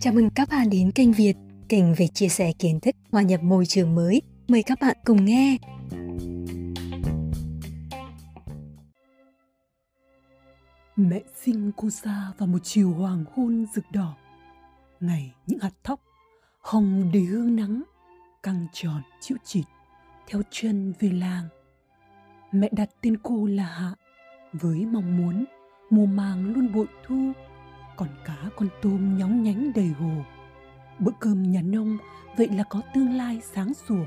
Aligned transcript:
Chào 0.00 0.12
mừng 0.12 0.30
các 0.34 0.48
bạn 0.50 0.70
đến 0.70 0.90
kênh 0.90 1.12
Việt, 1.12 1.36
kênh 1.68 1.94
về 1.94 2.08
chia 2.08 2.28
sẻ 2.28 2.52
kiến 2.58 2.80
thức 2.80 2.96
hòa 3.12 3.22
nhập 3.22 3.42
môi 3.42 3.66
trường 3.66 3.94
mới. 3.94 4.22
Mời 4.48 4.62
các 4.62 4.78
bạn 4.80 4.96
cùng 5.04 5.24
nghe. 5.24 5.56
Mẹ 10.96 11.20
sinh 11.44 11.72
cô 11.76 11.90
ra 11.90 12.32
vào 12.38 12.46
một 12.46 12.58
chiều 12.62 12.90
hoàng 12.92 13.24
hôn 13.34 13.66
rực 13.74 13.84
đỏ. 13.92 14.16
Ngày 15.00 15.34
những 15.46 15.58
hạt 15.58 15.74
thóc, 15.84 16.00
hồng 16.60 17.10
đầy 17.12 17.22
hương 17.22 17.56
nắng, 17.56 17.82
căng 18.42 18.66
tròn 18.72 19.02
chịu 19.20 19.36
chịt 19.44 19.64
theo 20.26 20.42
chân 20.50 20.92
về 21.00 21.08
làng. 21.08 21.48
Mẹ 22.52 22.68
đặt 22.72 22.90
tên 23.00 23.16
cô 23.22 23.46
là 23.46 23.64
Hạ 23.64 23.94
với 24.52 24.86
mong 24.86 25.16
muốn 25.16 25.44
mùa 25.90 26.06
màng 26.06 26.54
luôn 26.54 26.72
bội 26.72 26.86
thu, 27.06 27.32
còn 27.96 28.08
cá 28.24 28.36
con 28.56 28.68
tôm 28.82 29.18
nhóng 29.18 29.42
nhánh 29.42 29.72
đầy 29.74 29.88
hồ. 29.88 30.10
Bữa 30.98 31.12
cơm 31.20 31.42
nhà 31.42 31.62
nông, 31.62 31.98
vậy 32.36 32.48
là 32.48 32.64
có 32.64 32.82
tương 32.94 33.12
lai 33.12 33.40
sáng 33.52 33.74
sủa. 33.74 34.04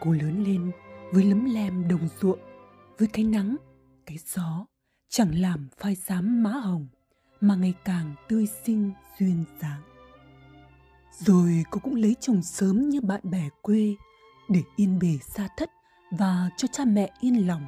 Cô 0.00 0.12
lớn 0.12 0.44
lên 0.44 0.70
với 1.12 1.24
lấm 1.24 1.44
lem 1.44 1.88
đồng 1.88 2.08
ruộng, 2.20 2.38
với 2.98 3.08
cái 3.12 3.24
nắng, 3.24 3.56
cái 4.06 4.18
gió, 4.26 4.66
chẳng 5.08 5.34
làm 5.34 5.68
phai 5.78 5.94
xám 5.94 6.42
má 6.42 6.50
hồng, 6.50 6.88
mà 7.40 7.54
ngày 7.54 7.74
càng 7.84 8.14
tươi 8.28 8.46
xinh, 8.64 8.92
duyên 9.18 9.44
dáng. 9.60 9.80
Rồi 11.18 11.64
cô 11.70 11.80
cũng 11.82 11.94
lấy 11.94 12.16
chồng 12.20 12.42
sớm 12.42 12.88
như 12.88 13.00
bạn 13.00 13.20
bè 13.24 13.48
quê, 13.62 13.94
để 14.48 14.62
yên 14.76 14.98
bề 14.98 15.18
xa 15.22 15.48
thất 15.56 15.70
và 16.10 16.50
cho 16.56 16.68
cha 16.72 16.84
mẹ 16.84 17.10
yên 17.20 17.46
lòng. 17.46 17.66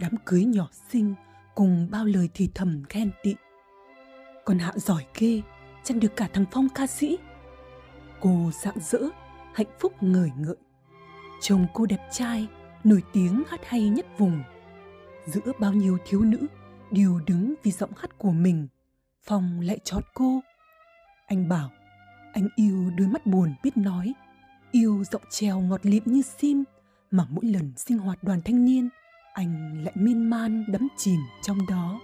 Đám 0.00 0.12
cưới 0.24 0.44
nhỏ 0.44 0.68
xinh 0.90 1.14
cùng 1.56 1.88
bao 1.90 2.04
lời 2.04 2.28
thì 2.34 2.50
thầm 2.54 2.82
khen 2.88 3.10
tị. 3.22 3.34
Còn 4.44 4.58
hạ 4.58 4.72
giỏi 4.76 5.06
ghê, 5.18 5.42
chăn 5.84 6.00
được 6.00 6.16
cả 6.16 6.28
thằng 6.32 6.44
phong 6.52 6.68
ca 6.74 6.86
sĩ. 6.86 7.18
Cô 8.20 8.50
rạng 8.62 8.80
rỡ, 8.80 8.98
hạnh 9.54 9.66
phúc 9.80 9.92
ngời 10.00 10.30
ngợi. 10.38 10.56
Chồng 11.40 11.66
cô 11.74 11.86
đẹp 11.86 12.08
trai, 12.12 12.46
nổi 12.84 13.02
tiếng 13.12 13.42
hát 13.48 13.60
hay 13.64 13.88
nhất 13.88 14.06
vùng. 14.18 14.42
Giữa 15.26 15.52
bao 15.60 15.72
nhiêu 15.72 15.98
thiếu 16.06 16.20
nữ, 16.20 16.46
đều 16.90 17.20
đứng 17.26 17.54
vì 17.62 17.70
giọng 17.70 17.90
hát 17.96 18.18
của 18.18 18.32
mình. 18.32 18.68
Phong 19.22 19.60
lại 19.60 19.78
chót 19.84 20.04
cô. 20.14 20.40
Anh 21.26 21.48
bảo, 21.48 21.70
anh 22.32 22.48
yêu 22.56 22.90
đôi 22.96 23.08
mắt 23.08 23.26
buồn 23.26 23.54
biết 23.62 23.76
nói, 23.76 24.14
yêu 24.72 25.04
giọng 25.12 25.22
trèo 25.30 25.60
ngọt 25.60 25.80
lịm 25.82 26.02
như 26.06 26.22
sim 26.22 26.64
mà 27.10 27.26
mỗi 27.30 27.44
lần 27.44 27.72
sinh 27.76 27.98
hoạt 27.98 28.24
đoàn 28.24 28.40
thanh 28.44 28.64
niên 28.64 28.88
anh 29.36 29.84
lại 29.84 29.92
miên 29.94 30.30
man 30.30 30.64
đắm 30.68 30.88
chìm 30.96 31.20
trong 31.42 31.66
đó. 31.66 32.00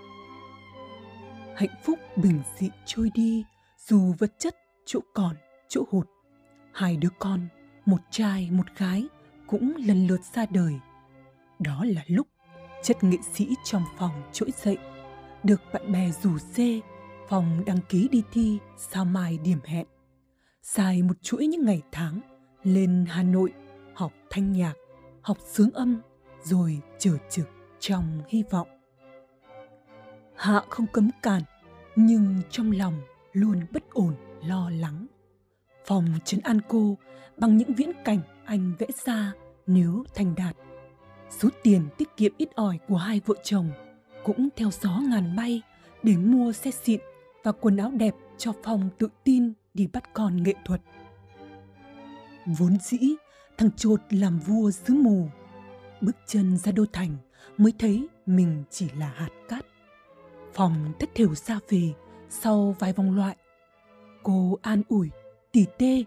Hạnh 1.56 1.74
phúc 1.84 1.98
bình 2.16 2.42
dị 2.58 2.70
trôi 2.86 3.10
đi, 3.14 3.44
dù 3.88 4.14
vật 4.18 4.32
chất, 4.38 4.56
chỗ 4.86 5.00
còn, 5.14 5.36
chỗ 5.68 5.84
hụt. 5.90 6.06
Hai 6.72 6.96
đứa 6.96 7.08
con, 7.18 7.48
một 7.86 8.00
trai, 8.10 8.50
một 8.50 8.66
gái, 8.76 9.08
cũng 9.46 9.72
lần 9.76 10.06
lượt 10.06 10.20
ra 10.34 10.46
đời. 10.50 10.74
Đó 11.58 11.84
là 11.88 12.04
lúc 12.06 12.26
chất 12.82 13.04
nghệ 13.04 13.18
sĩ 13.32 13.48
trong 13.64 13.84
phòng 13.98 14.22
trỗi 14.32 14.50
dậy, 14.56 14.78
được 15.44 15.60
bạn 15.72 15.92
bè 15.92 16.10
rủ 16.22 16.38
xê 16.38 16.80
phòng 17.28 17.62
đăng 17.66 17.80
ký 17.88 18.08
đi 18.12 18.22
thi 18.32 18.58
sao 18.76 19.04
mai 19.04 19.38
điểm 19.44 19.58
hẹn. 19.64 19.86
Dài 20.62 21.02
một 21.02 21.22
chuỗi 21.22 21.46
những 21.46 21.64
ngày 21.64 21.82
tháng, 21.92 22.20
lên 22.62 23.04
hà 23.08 23.22
nội 23.22 23.52
học 23.94 24.12
thanh 24.30 24.52
nhạc 24.52 24.74
học 25.22 25.38
sướng 25.46 25.70
âm 25.70 26.00
rồi 26.42 26.80
chờ 26.98 27.16
trực 27.30 27.48
trong 27.80 28.22
hy 28.28 28.44
vọng. 28.50 28.68
Hạ 30.36 30.62
không 30.68 30.86
cấm 30.86 31.10
cản, 31.22 31.42
nhưng 31.96 32.40
trong 32.50 32.72
lòng 32.72 33.00
luôn 33.32 33.60
bất 33.72 33.90
ổn, 33.90 34.14
lo 34.44 34.70
lắng. 34.70 35.06
Phòng 35.86 36.06
trấn 36.24 36.40
an 36.40 36.60
cô 36.68 36.96
bằng 37.36 37.56
những 37.56 37.74
viễn 37.74 37.92
cảnh 38.04 38.20
anh 38.44 38.72
vẽ 38.78 38.86
ra 39.04 39.32
nếu 39.66 40.04
thành 40.14 40.34
đạt. 40.36 40.56
Số 41.30 41.48
tiền 41.62 41.88
tiết 41.98 42.16
kiệm 42.16 42.32
ít 42.36 42.48
ỏi 42.54 42.78
của 42.88 42.96
hai 42.96 43.20
vợ 43.26 43.34
chồng 43.42 43.70
cũng 44.24 44.48
theo 44.56 44.70
gió 44.80 45.00
ngàn 45.08 45.36
bay 45.36 45.62
để 46.02 46.16
mua 46.16 46.52
xe 46.52 46.70
xịn 46.70 47.00
và 47.42 47.52
quần 47.52 47.76
áo 47.76 47.90
đẹp 47.90 48.14
cho 48.38 48.52
phòng 48.62 48.90
tự 48.98 49.08
tin 49.24 49.52
đi 49.74 49.86
bắt 49.92 50.14
con 50.14 50.42
nghệ 50.42 50.54
thuật. 50.64 50.80
Vốn 52.46 52.76
dĩ, 52.80 52.98
thằng 53.58 53.70
chột 53.76 54.00
làm 54.10 54.38
vua 54.38 54.70
xứ 54.70 54.94
mù 54.94 55.28
bước 56.02 56.16
chân 56.26 56.56
ra 56.56 56.72
đô 56.72 56.84
thành 56.92 57.16
mới 57.56 57.72
thấy 57.78 58.08
mình 58.26 58.64
chỉ 58.70 58.88
là 58.96 59.06
hạt 59.06 59.30
cát. 59.48 59.66
Phòng 60.54 60.92
thất 60.98 61.10
thiểu 61.14 61.34
xa 61.34 61.58
về 61.68 61.92
sau 62.28 62.76
vài 62.78 62.92
vòng 62.92 63.16
loại, 63.16 63.36
cô 64.22 64.58
an 64.62 64.82
ủi 64.88 65.10
tỉ 65.52 65.66
tê, 65.78 66.04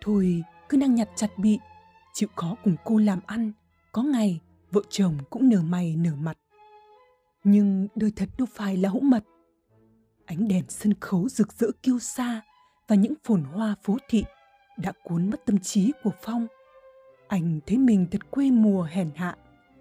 thôi 0.00 0.42
cứ 0.68 0.76
năng 0.76 0.94
nhặt 0.94 1.08
chặt 1.16 1.38
bị, 1.38 1.58
chịu 2.12 2.28
khó 2.36 2.56
cùng 2.64 2.76
cô 2.84 2.98
làm 2.98 3.20
ăn, 3.26 3.52
có 3.92 4.02
ngày 4.02 4.40
vợ 4.70 4.82
chồng 4.88 5.18
cũng 5.30 5.48
nở 5.48 5.62
mày 5.62 5.96
nở 5.96 6.14
mặt. 6.14 6.38
Nhưng 7.44 7.88
đời 7.94 8.12
thật 8.16 8.28
đâu 8.38 8.46
phải 8.54 8.76
là 8.76 8.88
hũ 8.88 9.00
mật. 9.00 9.24
Ánh 10.24 10.48
đèn 10.48 10.64
sân 10.68 10.94
khấu 11.00 11.28
rực 11.28 11.52
rỡ 11.52 11.66
kiêu 11.82 11.98
xa 11.98 12.42
và 12.88 12.96
những 12.96 13.14
phồn 13.24 13.44
hoa 13.44 13.74
phố 13.82 13.96
thị 14.08 14.24
đã 14.78 14.92
cuốn 15.04 15.30
mất 15.30 15.46
tâm 15.46 15.58
trí 15.58 15.92
của 16.02 16.12
phong 16.22 16.46
anh 17.28 17.60
thấy 17.66 17.78
mình 17.78 18.06
thật 18.10 18.30
quê 18.30 18.50
mùa 18.50 18.82
hèn 18.82 19.10
hạ. 19.14 19.36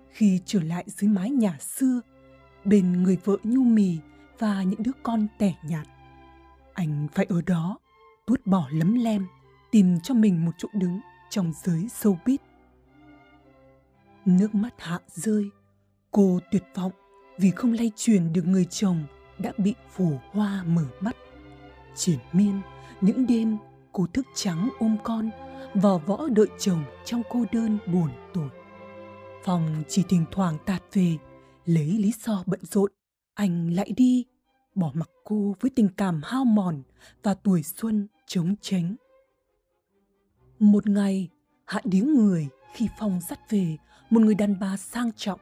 Khi 0.09 0.39
trở 0.45 0.63
lại 0.63 0.83
dưới 0.87 1.09
mái 1.09 1.29
nhà 1.29 1.57
xưa, 1.59 2.01
bên 2.65 3.03
người 3.03 3.17
vợ 3.23 3.37
nhu 3.43 3.63
mì 3.63 3.97
và 4.39 4.63
những 4.63 4.83
đứa 4.83 4.91
con 5.03 5.27
tẻ 5.37 5.53
nhạt. 5.63 5.87
Anh 6.73 7.07
phải 7.13 7.25
ở 7.29 7.41
đó 7.41 7.77
tuốt 8.27 8.45
bỏ 8.45 8.67
lấm 8.71 8.95
lem, 8.95 9.25
tìm 9.71 9.99
cho 9.99 10.13
mình 10.13 10.45
một 10.45 10.51
chỗ 10.57 10.67
đứng 10.73 10.99
trong 11.29 11.53
giới 11.63 11.81
showbiz. 11.81 12.37
Nước 14.25 14.55
mắt 14.55 14.73
hạ 14.77 14.99
rơi, 15.07 15.49
cô 16.11 16.39
tuyệt 16.51 16.63
vọng 16.75 16.91
vì 17.37 17.51
không 17.51 17.73
lay 17.73 17.91
truyền 17.95 18.33
được 18.33 18.45
người 18.45 18.65
chồng 18.65 19.03
đã 19.39 19.51
bị 19.57 19.73
phủ 19.89 20.19
hoa 20.31 20.63
mở 20.67 20.85
mắt. 20.99 21.15
Triển 21.95 22.19
miên, 22.33 22.61
những 23.01 23.27
đêm 23.27 23.57
cô 23.91 24.07
thức 24.13 24.27
trắng 24.35 24.69
ôm 24.79 24.97
con 25.03 25.29
vò 25.73 25.97
võ 25.97 26.27
đợi 26.27 26.47
chồng 26.59 26.83
trong 27.05 27.21
cô 27.29 27.45
đơn 27.51 27.77
buồn 27.87 28.09
tủi 28.33 28.49
phòng 29.43 29.83
chỉ 29.87 30.03
thỉnh 30.09 30.25
thoảng 30.31 30.57
tạt 30.65 30.83
về, 30.93 31.17
lấy 31.65 31.85
lý 31.85 32.13
do 32.25 32.43
bận 32.45 32.59
rộn, 32.65 32.91
anh 33.33 33.73
lại 33.73 33.91
đi, 33.97 34.25
bỏ 34.75 34.91
mặc 34.93 35.09
cô 35.23 35.55
với 35.59 35.71
tình 35.75 35.89
cảm 35.97 36.21
hao 36.23 36.45
mòn 36.45 36.83
và 37.23 37.33
tuổi 37.33 37.63
xuân 37.63 38.07
trống 38.27 38.55
tránh. 38.61 38.95
Một 40.59 40.87
ngày, 40.87 41.29
hạ 41.65 41.81
điếng 41.83 42.13
người 42.13 42.47
khi 42.73 42.87
phong 42.99 43.19
dắt 43.29 43.39
về, 43.49 43.77
một 44.09 44.21
người 44.21 44.35
đàn 44.35 44.59
bà 44.59 44.77
sang 44.77 45.11
trọng 45.15 45.39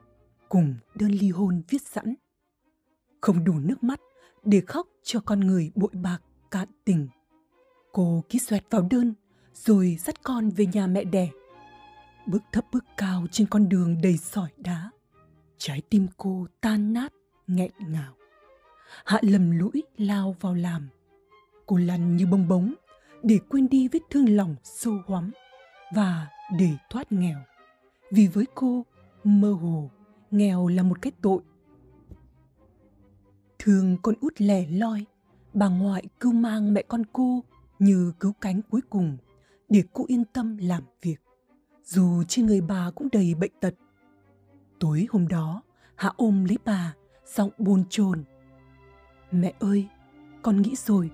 cùng 0.50 0.76
đơn 0.96 1.12
ly 1.12 1.30
hôn 1.30 1.62
viết 1.70 1.82
sẵn. 1.82 2.16
Không 3.22 3.44
đủ 3.44 3.54
nước 3.60 3.84
mắt 3.84 4.02
để 4.44 4.62
khóc 4.62 4.88
cho 5.04 5.20
con 5.20 5.40
người 5.40 5.72
bội 5.76 5.92
bạc 5.94 6.22
cạn 6.52 6.68
tình. 6.86 7.08
Cô 7.92 8.24
ký 8.30 8.40
xoẹt 8.40 8.64
vào 8.70 8.88
đơn 8.92 9.14
rồi 9.54 9.98
dắt 10.00 10.24
con 10.24 10.50
về 10.50 10.66
nhà 10.66 10.88
mẹ 10.88 11.04
đẻ. 11.04 11.30
Bước 12.26 12.44
thấp 12.52 12.66
bước 12.72 12.86
cao 12.98 13.26
trên 13.32 13.48
con 13.48 13.70
đường 13.70 14.02
đầy 14.04 14.18
sỏi 14.18 14.50
đá, 14.58 14.92
trái 15.58 15.82
tim 15.90 16.08
cô 16.18 16.48
tan 16.62 16.94
nát, 16.94 17.14
nghẹn 17.48 17.72
ngào. 17.80 18.14
Hạ 19.06 19.20
lầm 19.22 19.52
lũi 19.52 19.84
lao 19.98 20.36
vào 20.40 20.54
làm. 20.54 20.90
Cô 21.66 21.78
lăn 21.78 22.18
như 22.18 22.28
bông 22.28 22.48
bóng 22.48 22.74
để 23.24 23.40
quên 23.50 23.70
đi 23.70 23.88
vết 23.88 24.00
thương 24.10 24.36
lòng 24.36 24.56
sâu 24.64 24.98
hoắm 25.06 25.32
và 25.96 26.28
để 26.58 26.70
thoát 26.90 27.12
nghèo. 27.12 27.38
Vì 28.12 28.28
với 28.28 28.46
cô, 28.56 28.86
mơ 29.24 29.52
hồ, 29.52 29.90
nghèo 30.32 30.68
là 30.68 30.84
một 30.84 31.02
cái 31.02 31.12
tội. 31.22 31.42
Thường 33.60 33.98
con 34.02 34.16
út 34.22 34.34
lẻ 34.38 34.66
loi, 34.70 35.06
bà 35.54 35.68
ngoại 35.68 36.04
cứu 36.20 36.32
mang 36.32 36.74
mẹ 36.74 36.84
con 36.88 37.04
cô 37.14 37.44
như 37.80 38.14
cứu 38.20 38.34
cánh 38.42 38.62
cuối 38.70 38.82
cùng 38.90 39.18
để 39.72 39.84
cô 39.94 40.06
yên 40.08 40.26
tâm 40.26 40.58
làm 40.58 40.84
việc. 41.02 41.16
Dù 41.84 42.24
trên 42.24 42.46
người 42.46 42.62
bà 42.62 42.92
cũng 42.96 43.08
đầy 43.12 43.36
bệnh 43.36 43.52
tật. 43.60 43.74
Tối 44.80 45.08
hôm 45.10 45.28
đó, 45.28 45.62
hạ 45.96 46.12
ôm 46.18 46.46
lấy 46.46 46.58
bà, 46.66 46.94
giọng 47.26 47.50
buồn 47.58 47.84
chồn. 47.90 48.24
Mẹ 49.32 49.54
ơi, 49.60 49.88
con 50.42 50.62
nghĩ 50.62 50.76
rồi. 50.76 51.10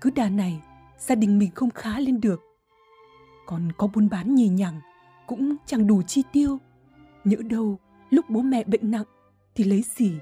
Cứ 0.00 0.10
đà 0.10 0.28
này, 0.28 0.62
gia 0.98 1.14
đình 1.14 1.38
mình 1.38 1.50
không 1.54 1.70
khá 1.70 2.00
lên 2.00 2.20
được. 2.20 2.40
Con 3.46 3.72
có 3.76 3.86
buôn 3.86 4.08
bán 4.08 4.34
nhì 4.34 4.48
nhằng, 4.48 4.80
cũng 5.26 5.56
chẳng 5.66 5.86
đủ 5.86 6.02
chi 6.02 6.22
tiêu. 6.32 6.58
Nhỡ 7.24 7.36
đâu, 7.36 7.78
lúc 8.10 8.30
bố 8.30 8.42
mẹ 8.42 8.64
bệnh 8.64 8.90
nặng, 8.90 9.06
thì 9.54 9.64
lấy 9.64 9.84
gì? 9.96 10.18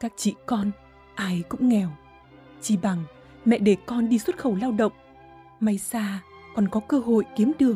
Các 0.00 0.12
chị 0.16 0.34
con, 0.46 0.70
ai 1.14 1.42
cũng 1.48 1.68
nghèo. 1.68 1.90
Chỉ 2.60 2.76
bằng 2.76 3.04
mẹ 3.44 3.58
để 3.58 3.76
con 3.86 4.08
đi 4.08 4.18
xuất 4.18 4.38
khẩu 4.38 4.54
lao 4.54 4.72
động. 4.72 4.92
May 5.60 5.78
ra 5.78 6.22
còn 6.58 6.68
có 6.68 6.80
cơ 6.80 6.98
hội 6.98 7.24
kiếm 7.36 7.52
được 7.58 7.74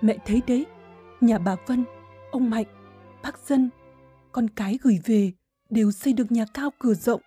mẹ 0.00 0.16
thấy 0.26 0.42
đấy 0.46 0.66
nhà 1.20 1.38
bà 1.38 1.56
vân 1.66 1.84
ông 2.30 2.50
mạnh 2.50 2.66
bác 3.22 3.38
dân 3.38 3.70
con 4.32 4.48
cái 4.48 4.78
gửi 4.82 5.00
về 5.04 5.32
đều 5.70 5.90
xây 5.90 6.12
được 6.12 6.32
nhà 6.32 6.44
cao 6.54 6.70
cửa 6.78 6.94
rộng. 6.94 7.20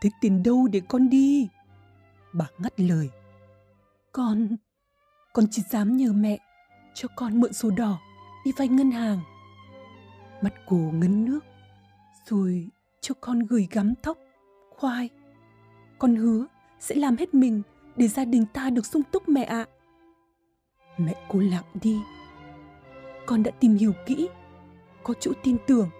Thế 0.00 0.10
tiền 0.20 0.42
đâu 0.42 0.68
để 0.72 0.80
con 0.88 1.08
đi? 1.08 1.48
Bà 2.32 2.46
ngắt 2.58 2.80
lời. 2.80 3.10
Con, 4.12 4.56
con 5.32 5.44
chỉ 5.50 5.62
dám 5.70 5.96
nhờ 5.96 6.12
mẹ 6.12 6.38
cho 6.94 7.08
con 7.16 7.40
mượn 7.40 7.52
số 7.52 7.70
đỏ 7.70 7.98
đi 8.44 8.52
vay 8.56 8.68
ngân 8.68 8.90
hàng. 8.90 9.20
mặt 10.42 10.52
cô 10.66 10.76
ngấn 10.76 11.24
nước, 11.24 11.40
rồi 12.26 12.68
cho 13.00 13.14
con 13.20 13.38
gửi 13.38 13.68
gắm 13.70 13.94
thóc, 14.02 14.18
khoai. 14.70 15.08
Con 15.98 16.16
hứa 16.16 16.46
sẽ 16.80 16.94
làm 16.94 17.16
hết 17.16 17.34
mình 17.34 17.62
để 17.96 18.08
gia 18.08 18.24
đình 18.24 18.44
ta 18.52 18.70
được 18.70 18.86
sung 18.86 19.02
túc 19.12 19.28
mẹ 19.28 19.44
ạ. 19.44 19.66
Mẹ 20.98 21.14
cô 21.28 21.38
lặng 21.38 21.64
đi. 21.82 22.00
Con 23.26 23.42
đã 23.42 23.50
tìm 23.60 23.74
hiểu 23.74 23.92
kỹ, 24.06 24.28
có 25.02 25.14
chỗ 25.20 25.32
tin 25.42 25.56
tưởng, 25.66 25.90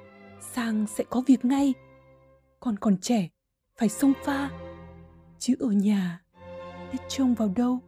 sang 0.40 0.86
sẽ 0.86 1.04
có 1.10 1.22
việc 1.26 1.44
ngay. 1.44 1.74
Con 2.60 2.76
còn 2.76 2.96
trẻ, 2.98 3.28
phải 3.78 3.88
xông 3.88 4.12
pha, 4.24 4.50
chứ 5.38 5.54
ở 5.60 5.68
nhà 5.68 6.22
biết 6.92 6.98
trông 7.08 7.34
vào 7.34 7.48
đâu. 7.56 7.78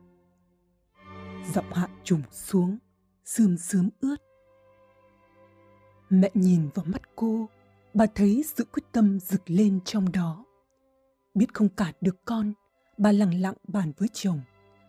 Giọng 1.54 1.72
hạ 1.72 1.88
trùng 2.04 2.22
xuống, 2.30 2.78
sườm 3.24 3.56
sướm 3.58 3.88
ướt. 4.00 4.16
Mẹ 6.10 6.30
nhìn 6.34 6.68
vào 6.74 6.84
mắt 6.88 7.02
cô, 7.16 7.48
bà 7.94 8.06
thấy 8.14 8.44
sự 8.54 8.64
quyết 8.64 8.82
tâm 8.92 9.20
rực 9.20 9.42
lên 9.46 9.80
trong 9.84 10.12
đó. 10.12 10.44
Biết 11.34 11.54
không 11.54 11.68
cả 11.68 11.92
được 12.00 12.24
con, 12.24 12.52
bà 12.98 13.12
lặng 13.12 13.40
lặng 13.40 13.54
bàn 13.68 13.92
với 13.98 14.08
chồng, 14.12 14.40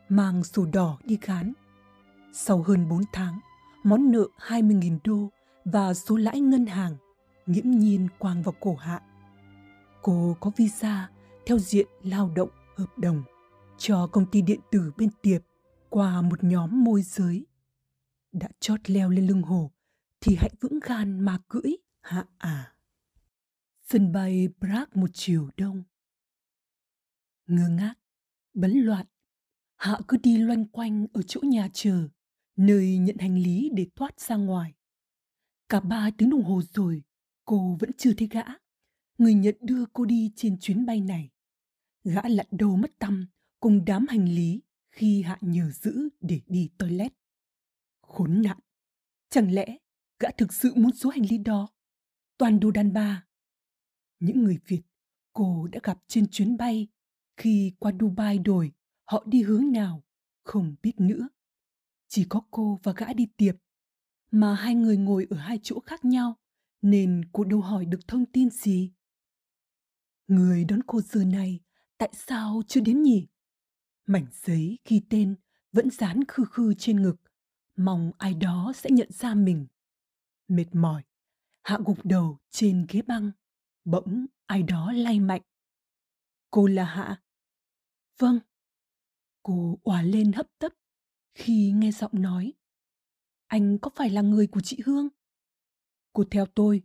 mang 0.09 0.43
sổ 0.43 0.65
đỏ 0.65 0.97
đi 1.03 1.17
gán. 1.21 1.53
Sau 2.33 2.63
hơn 2.63 2.89
4 2.89 3.03
tháng, 3.13 3.39
món 3.83 4.11
nợ 4.11 4.27
20.000 4.37 4.97
đô 5.03 5.29
và 5.65 5.93
số 5.93 6.17
lãi 6.17 6.39
ngân 6.39 6.65
hàng 6.65 6.95
nghiễm 7.45 7.71
nhiên 7.71 8.07
quang 8.19 8.41
vào 8.41 8.53
cổ 8.59 8.75
hạ. 8.75 9.01
Cô 10.01 10.37
có 10.39 10.51
visa 10.57 11.09
theo 11.45 11.59
diện 11.59 11.87
lao 12.03 12.31
động 12.35 12.49
hợp 12.75 12.97
đồng 12.97 13.23
cho 13.77 14.07
công 14.07 14.25
ty 14.31 14.41
điện 14.41 14.59
tử 14.71 14.91
bên 14.97 15.09
tiệp 15.21 15.41
qua 15.89 16.21
một 16.21 16.43
nhóm 16.43 16.83
môi 16.83 17.01
giới. 17.01 17.45
Đã 18.31 18.47
chót 18.59 18.89
leo 18.89 19.09
lên 19.09 19.27
lưng 19.27 19.41
hồ 19.41 19.71
thì 20.21 20.35
hãy 20.35 20.49
vững 20.61 20.79
gan 20.79 21.19
mà 21.19 21.39
cưỡi 21.47 21.71
hạ 22.01 22.25
à. 22.37 22.73
Sân 23.81 24.11
bay 24.11 24.49
Prague 24.59 25.01
một 25.01 25.09
chiều 25.13 25.49
đông. 25.57 25.83
Ngơ 27.47 27.69
ngác, 27.69 27.94
bấn 28.53 28.71
loạn, 28.71 29.06
Hạ 29.75 29.97
cứ 30.07 30.18
đi 30.18 30.38
loanh 30.38 30.65
quanh 30.65 31.07
ở 31.13 31.21
chỗ 31.21 31.42
nhà 31.44 31.69
chờ, 31.74 32.07
nơi 32.56 32.97
nhận 32.97 33.18
hành 33.19 33.38
lý 33.38 33.69
để 33.74 33.88
thoát 33.95 34.19
ra 34.19 34.36
ngoài. 34.36 34.74
Cả 35.69 35.80
ba 35.80 36.09
tiếng 36.18 36.30
đồng 36.30 36.44
hồ 36.44 36.62
rồi, 36.74 37.03
cô 37.45 37.77
vẫn 37.80 37.92
chưa 37.97 38.13
thấy 38.13 38.27
gã. 38.27 38.44
Người 39.18 39.33
nhận 39.33 39.56
đưa 39.62 39.86
cô 39.94 40.06
đi 40.06 40.31
trên 40.36 40.59
chuyến 40.59 40.86
bay 40.86 41.01
này. 41.01 41.30
Gã 42.03 42.21
lặn 42.27 42.47
đầu 42.51 42.75
mất 42.75 42.92
tâm 43.00 43.27
cùng 43.59 43.86
đám 43.86 44.07
hành 44.09 44.30
lý 44.30 44.62
khi 44.91 45.21
Hạ 45.21 45.38
nhờ 45.41 45.71
giữ 45.71 46.09
để 46.21 46.41
đi 46.48 46.69
toilet. 46.77 47.13
Khốn 48.01 48.41
nạn! 48.41 48.57
Chẳng 49.30 49.51
lẽ 49.51 49.77
gã 50.19 50.30
thực 50.38 50.53
sự 50.53 50.74
muốn 50.75 50.91
số 50.95 51.09
hành 51.09 51.25
lý 51.30 51.38
đó? 51.38 51.68
Toàn 52.38 52.59
đồ 52.59 52.71
đàn 52.71 52.94
bà. 52.94 53.25
Những 54.19 54.44
người 54.44 54.59
Việt 54.65 54.81
cô 55.33 55.68
đã 55.71 55.80
gặp 55.83 55.98
trên 56.07 56.27
chuyến 56.27 56.57
bay 56.57 56.88
khi 57.37 57.73
qua 57.79 57.91
Dubai 57.99 58.39
đổi 58.39 58.71
họ 59.03 59.23
đi 59.25 59.43
hướng 59.43 59.71
nào 59.71 60.03
không 60.43 60.75
biết 60.83 60.93
nữa. 60.97 61.29
Chỉ 62.07 62.25
có 62.29 62.41
cô 62.51 62.79
và 62.83 62.93
gã 62.97 63.13
đi 63.13 63.27
tiệp 63.37 63.55
mà 64.31 64.55
hai 64.55 64.75
người 64.75 64.97
ngồi 64.97 65.27
ở 65.29 65.37
hai 65.37 65.59
chỗ 65.63 65.79
khác 65.79 66.05
nhau 66.05 66.35
nên 66.81 67.21
cô 67.31 67.43
đâu 67.43 67.61
hỏi 67.61 67.85
được 67.85 68.07
thông 68.07 68.25
tin 68.25 68.49
gì. 68.49 68.93
Người 70.27 70.65
đón 70.65 70.79
cô 70.87 71.01
giờ 71.01 71.25
này 71.25 71.59
tại 71.97 72.09
sao 72.13 72.61
chưa 72.67 72.81
đến 72.81 73.03
nhỉ? 73.03 73.27
Mảnh 74.07 74.25
giấy 74.31 74.79
ghi 74.85 75.01
tên 75.09 75.35
vẫn 75.71 75.89
dán 75.89 76.23
khư 76.27 76.45
khư 76.45 76.73
trên 76.73 77.01
ngực, 77.01 77.15
mong 77.77 78.11
ai 78.17 78.33
đó 78.33 78.71
sẽ 78.75 78.89
nhận 78.89 79.11
ra 79.11 79.33
mình. 79.33 79.67
Mệt 80.47 80.75
mỏi, 80.75 81.03
hạ 81.63 81.77
gục 81.85 82.05
đầu 82.05 82.39
trên 82.49 82.85
ghế 82.89 83.01
băng, 83.01 83.31
bỗng 83.85 84.25
ai 84.45 84.63
đó 84.63 84.91
lay 84.91 85.19
mạnh. 85.19 85.41
Cô 86.51 86.67
là 86.67 86.85
Hạ. 86.85 87.21
Vâng. 88.17 88.39
Cô 89.44 89.79
òa 89.83 90.01
lên 90.01 90.31
hấp 90.31 90.47
tấp 90.59 90.73
khi 91.33 91.71
nghe 91.71 91.91
giọng 91.91 92.21
nói. 92.21 92.53
Anh 93.47 93.77
có 93.81 93.91
phải 93.95 94.09
là 94.09 94.21
người 94.21 94.47
của 94.47 94.62
chị 94.62 94.79
Hương? 94.85 95.09
Cô 96.13 96.23
theo 96.31 96.45
tôi. 96.45 96.83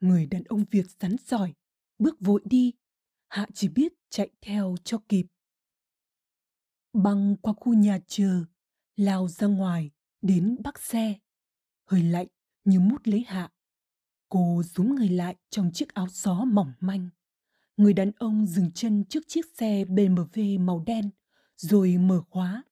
Người 0.00 0.26
đàn 0.26 0.44
ông 0.44 0.64
Việt 0.70 0.86
rắn 1.00 1.16
giỏi, 1.26 1.54
bước 1.98 2.16
vội 2.20 2.42
đi. 2.44 2.72
Hạ 3.28 3.46
chỉ 3.54 3.68
biết 3.68 3.92
chạy 4.08 4.30
theo 4.40 4.74
cho 4.84 4.98
kịp. 5.08 5.26
Băng 6.92 7.36
qua 7.36 7.52
khu 7.56 7.74
nhà 7.74 7.98
chờ, 8.06 8.44
lao 8.96 9.28
ra 9.28 9.46
ngoài, 9.46 9.90
đến 10.22 10.56
bắc 10.64 10.78
xe. 10.78 11.18
Hơi 11.84 12.02
lạnh 12.02 12.26
như 12.64 12.80
mút 12.80 13.02
lấy 13.04 13.24
Hạ. 13.26 13.52
Cô 14.28 14.62
rúm 14.64 14.94
người 14.94 15.08
lại 15.08 15.36
trong 15.50 15.70
chiếc 15.74 15.94
áo 15.94 16.06
gió 16.10 16.44
mỏng 16.44 16.72
manh. 16.80 17.08
Người 17.80 17.92
đàn 17.92 18.12
ông 18.18 18.46
dừng 18.46 18.70
chân 18.74 19.04
trước 19.04 19.20
chiếc 19.26 19.46
xe 19.58 19.84
BMW 19.84 20.60
màu 20.60 20.84
đen, 20.86 21.10
rồi 21.56 21.96
mở 21.98 22.22
khóa. 22.30 22.64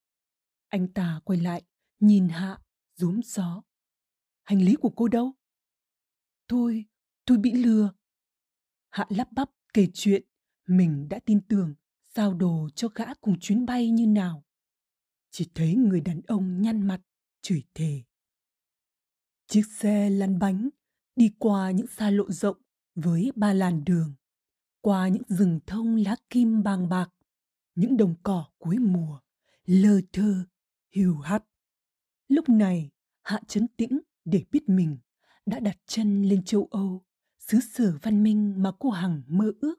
Anh 0.69 0.89
ta 0.89 1.21
quay 1.25 1.41
lại, 1.41 1.63
nhìn 2.01 2.29
Hạ, 2.29 2.59
rúm 2.95 3.21
gió. 3.25 3.63
Hành 4.43 4.63
lý 4.63 4.75
của 4.75 4.93
cô 4.97 5.09
đâu? 5.09 5.33
Tôi, 6.47 6.85
tôi 7.25 7.39
bị 7.39 7.53
lừa. 7.53 7.93
Hạ 8.91 9.07
lắp 9.09 9.33
bắp 9.33 9.51
kể 9.75 9.87
chuyện, 9.95 10.23
mình 10.67 11.09
đã 11.09 11.21
tin 11.25 11.41
tưởng 11.41 11.75
giao 12.15 12.35
đồ 12.35 12.69
cho 12.75 12.89
gã 12.95 13.15
cùng 13.15 13.39
chuyến 13.41 13.67
bay 13.67 13.91
như 13.91 14.07
nào. 14.07 14.45
Chỉ 15.31 15.51
thấy 15.55 15.75
người 15.75 16.01
đàn 16.01 16.21
ông 16.27 16.63
nhăn 16.63 16.87
mặt, 16.87 17.01
chửi 17.43 17.63
thề. 17.75 18.03
Chiếc 19.47 19.67
xe 19.67 20.11
lăn 20.11 20.39
bánh 20.39 20.69
đi 21.17 21.31
qua 21.39 21.71
những 21.71 21.87
xa 21.87 22.11
lộ 22.11 22.31
rộng 22.31 22.57
với 22.95 23.33
ba 23.37 23.53
làn 23.53 23.85
đường, 23.85 24.15
qua 24.81 25.09
những 25.09 25.23
rừng 25.29 25.61
thông 25.67 25.97
lá 25.97 26.17
kim 26.31 26.63
bàng 26.63 26.89
bạc, 26.89 27.11
những 27.75 27.97
đồng 27.97 28.15
cỏ 28.23 28.49
cuối 28.59 28.79
mùa, 28.79 29.21
lơ 29.65 30.01
thơ, 30.13 30.45
hiu 30.95 31.19
hắt. 31.19 31.45
Lúc 32.29 32.49
này, 32.49 32.91
Hạ 33.23 33.41
chấn 33.49 33.69
tĩnh 33.69 34.01
để 34.25 34.45
biết 34.53 34.69
mình 34.69 34.99
đã 35.47 35.61
đặt 35.61 35.77
chân 35.87 36.23
lên 36.23 36.45
châu 36.45 36.69
Âu, 36.71 37.05
xứ 37.39 37.59
sở 37.61 37.99
văn 38.03 38.23
minh 38.23 38.63
mà 38.63 38.73
cô 38.79 38.91
Hằng 38.91 39.23
mơ 39.27 39.53
ước. 39.61 39.75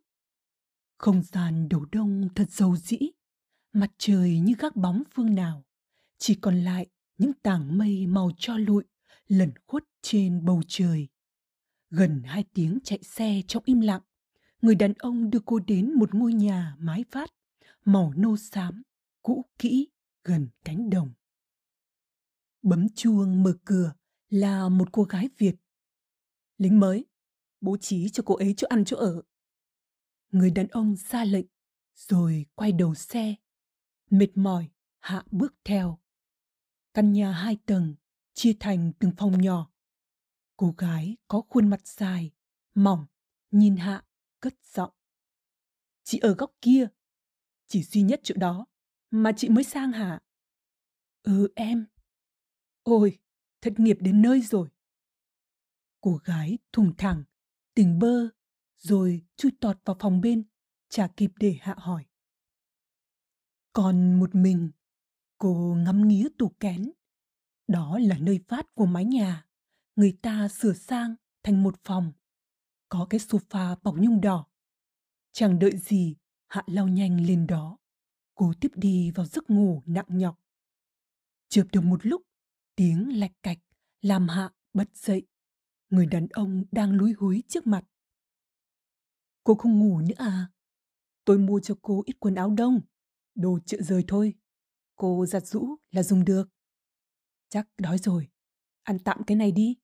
Không 0.97 1.23
gian 1.23 1.69
đầu 1.69 1.85
đông 1.91 2.29
thật 2.35 2.51
dầu 2.51 2.75
dĩ, 2.75 2.97
mặt 3.73 3.91
trời 3.97 4.39
như 4.39 4.53
gác 4.59 4.75
bóng 4.75 5.03
phương 5.15 5.35
nào, 5.35 5.65
chỉ 6.17 6.35
còn 6.35 6.59
lại 6.59 6.87
những 7.17 7.33
tảng 7.33 7.77
mây 7.77 8.07
màu 8.07 8.31
cho 8.37 8.57
lụi 8.57 8.83
lẩn 9.27 9.51
khuất 9.67 9.83
trên 10.01 10.45
bầu 10.45 10.61
trời. 10.67 11.07
Gần 11.89 12.21
hai 12.25 12.43
tiếng 12.53 12.79
chạy 12.83 12.99
xe 13.03 13.41
trong 13.47 13.63
im 13.65 13.81
lặng, 13.81 14.01
người 14.61 14.75
đàn 14.75 14.93
ông 14.93 15.29
đưa 15.29 15.39
cô 15.45 15.59
đến 15.59 15.93
một 15.93 16.15
ngôi 16.15 16.33
nhà 16.33 16.75
mái 16.79 17.05
vát, 17.11 17.29
màu 17.85 18.13
nâu 18.15 18.37
xám, 18.37 18.83
cũ 19.21 19.45
kỹ, 19.59 19.87
gần 20.23 20.47
cánh 20.65 20.89
đồng. 20.89 21.13
Bấm 22.61 22.89
chuông 22.95 23.43
mở 23.43 23.53
cửa 23.65 23.93
là 24.29 24.69
một 24.69 24.91
cô 24.91 25.03
gái 25.03 25.29
Việt. 25.37 25.55
Lính 26.57 26.79
mới, 26.79 27.05
bố 27.61 27.77
trí 27.77 28.09
cho 28.09 28.23
cô 28.25 28.35
ấy 28.35 28.53
chỗ 28.57 28.67
ăn 28.67 28.85
chỗ 28.85 28.97
ở. 28.97 29.21
Người 30.31 30.51
đàn 30.51 30.67
ông 30.67 30.95
ra 30.95 31.25
lệnh, 31.25 31.45
rồi 31.95 32.45
quay 32.55 32.71
đầu 32.71 32.95
xe. 32.95 33.35
Mệt 34.09 34.37
mỏi, 34.37 34.69
Hạ 34.99 35.23
bước 35.31 35.55
theo. 35.63 35.99
Căn 36.93 37.13
nhà 37.13 37.31
hai 37.31 37.57
tầng, 37.65 37.95
chia 38.33 38.53
thành 38.59 38.91
từng 38.99 39.11
phòng 39.17 39.41
nhỏ. 39.41 39.71
Cô 40.57 40.75
gái 40.77 41.17
có 41.27 41.41
khuôn 41.49 41.67
mặt 41.67 41.87
dài, 41.87 42.31
mỏng, 42.75 43.05
nhìn 43.51 43.75
Hạ, 43.75 44.03
cất 44.39 44.53
giọng. 44.63 44.91
Chị 46.03 46.19
ở 46.19 46.33
góc 46.33 46.51
kia, 46.61 46.87
chỉ 47.67 47.83
duy 47.83 48.01
nhất 48.01 48.19
chỗ 48.23 48.35
đó, 48.37 48.65
mà 49.11 49.31
chị 49.37 49.49
mới 49.49 49.63
sang 49.63 49.91
hả? 49.91 50.19
Ừ 51.23 51.47
em. 51.55 51.87
Ôi, 52.83 53.19
thất 53.61 53.79
nghiệp 53.79 53.97
đến 53.99 54.21
nơi 54.21 54.41
rồi. 54.41 54.69
Cô 56.01 56.19
gái 56.23 56.57
thùng 56.71 56.93
thẳng, 56.97 57.23
tỉnh 57.73 57.99
bơ, 57.99 58.29
rồi 58.77 59.21
chui 59.35 59.51
tọt 59.61 59.77
vào 59.85 59.95
phòng 59.99 60.21
bên, 60.21 60.43
chả 60.89 61.07
kịp 61.17 61.31
để 61.39 61.57
hạ 61.61 61.75
hỏi. 61.77 62.05
Còn 63.73 64.19
một 64.19 64.35
mình, 64.35 64.71
cô 65.37 65.75
ngắm 65.85 66.07
nghía 66.07 66.27
tủ 66.37 66.49
kén. 66.59 66.91
Đó 67.67 67.99
là 67.99 68.17
nơi 68.17 68.39
phát 68.47 68.75
của 68.75 68.85
mái 68.85 69.05
nhà. 69.05 69.45
Người 69.95 70.17
ta 70.21 70.47
sửa 70.47 70.73
sang 70.73 71.15
thành 71.43 71.63
một 71.63 71.75
phòng. 71.83 72.11
Có 72.89 73.07
cái 73.09 73.19
sofa 73.19 73.75
bọc 73.83 73.95
nhung 73.97 74.21
đỏ. 74.21 74.47
Chẳng 75.31 75.59
đợi 75.59 75.77
gì, 75.77 76.15
Hạ 76.47 76.63
lao 76.67 76.87
nhanh 76.87 77.25
lên 77.25 77.47
đó. 77.47 77.77
cố 78.35 78.53
tiếp 78.61 78.71
đi 78.75 79.11
vào 79.11 79.25
giấc 79.25 79.49
ngủ 79.49 79.83
nặng 79.85 80.05
nhọc. 80.09 80.39
Chợp 81.47 81.63
được 81.71 81.81
một 81.81 82.05
lúc, 82.05 82.21
tiếng 82.75 83.19
lạch 83.19 83.31
cạch 83.43 83.57
làm 84.01 84.27
Hạ 84.27 84.49
bật 84.73 84.97
dậy. 84.97 85.27
Người 85.89 86.05
đàn 86.05 86.27
ông 86.27 86.63
đang 86.71 86.91
lúi 86.91 87.13
húi 87.13 87.43
trước 87.47 87.67
mặt. 87.67 87.85
Cô 89.43 89.55
không 89.55 89.79
ngủ 89.79 90.01
nữa 90.01 90.15
à? 90.17 90.51
Tôi 91.25 91.37
mua 91.37 91.59
cho 91.59 91.75
cô 91.81 92.03
ít 92.05 92.15
quần 92.19 92.35
áo 92.35 92.53
đông, 92.57 92.81
đồ 93.35 93.59
chợ 93.65 93.77
rời 93.81 94.03
thôi. 94.07 94.33
Cô 94.95 95.25
giặt 95.25 95.47
rũ 95.47 95.75
là 95.91 96.03
dùng 96.03 96.25
được. 96.25 96.49
Chắc 97.49 97.67
đói 97.77 97.97
rồi, 97.97 98.27
ăn 98.83 98.99
tạm 98.99 99.23
cái 99.23 99.37
này 99.37 99.51
đi. 99.51 99.77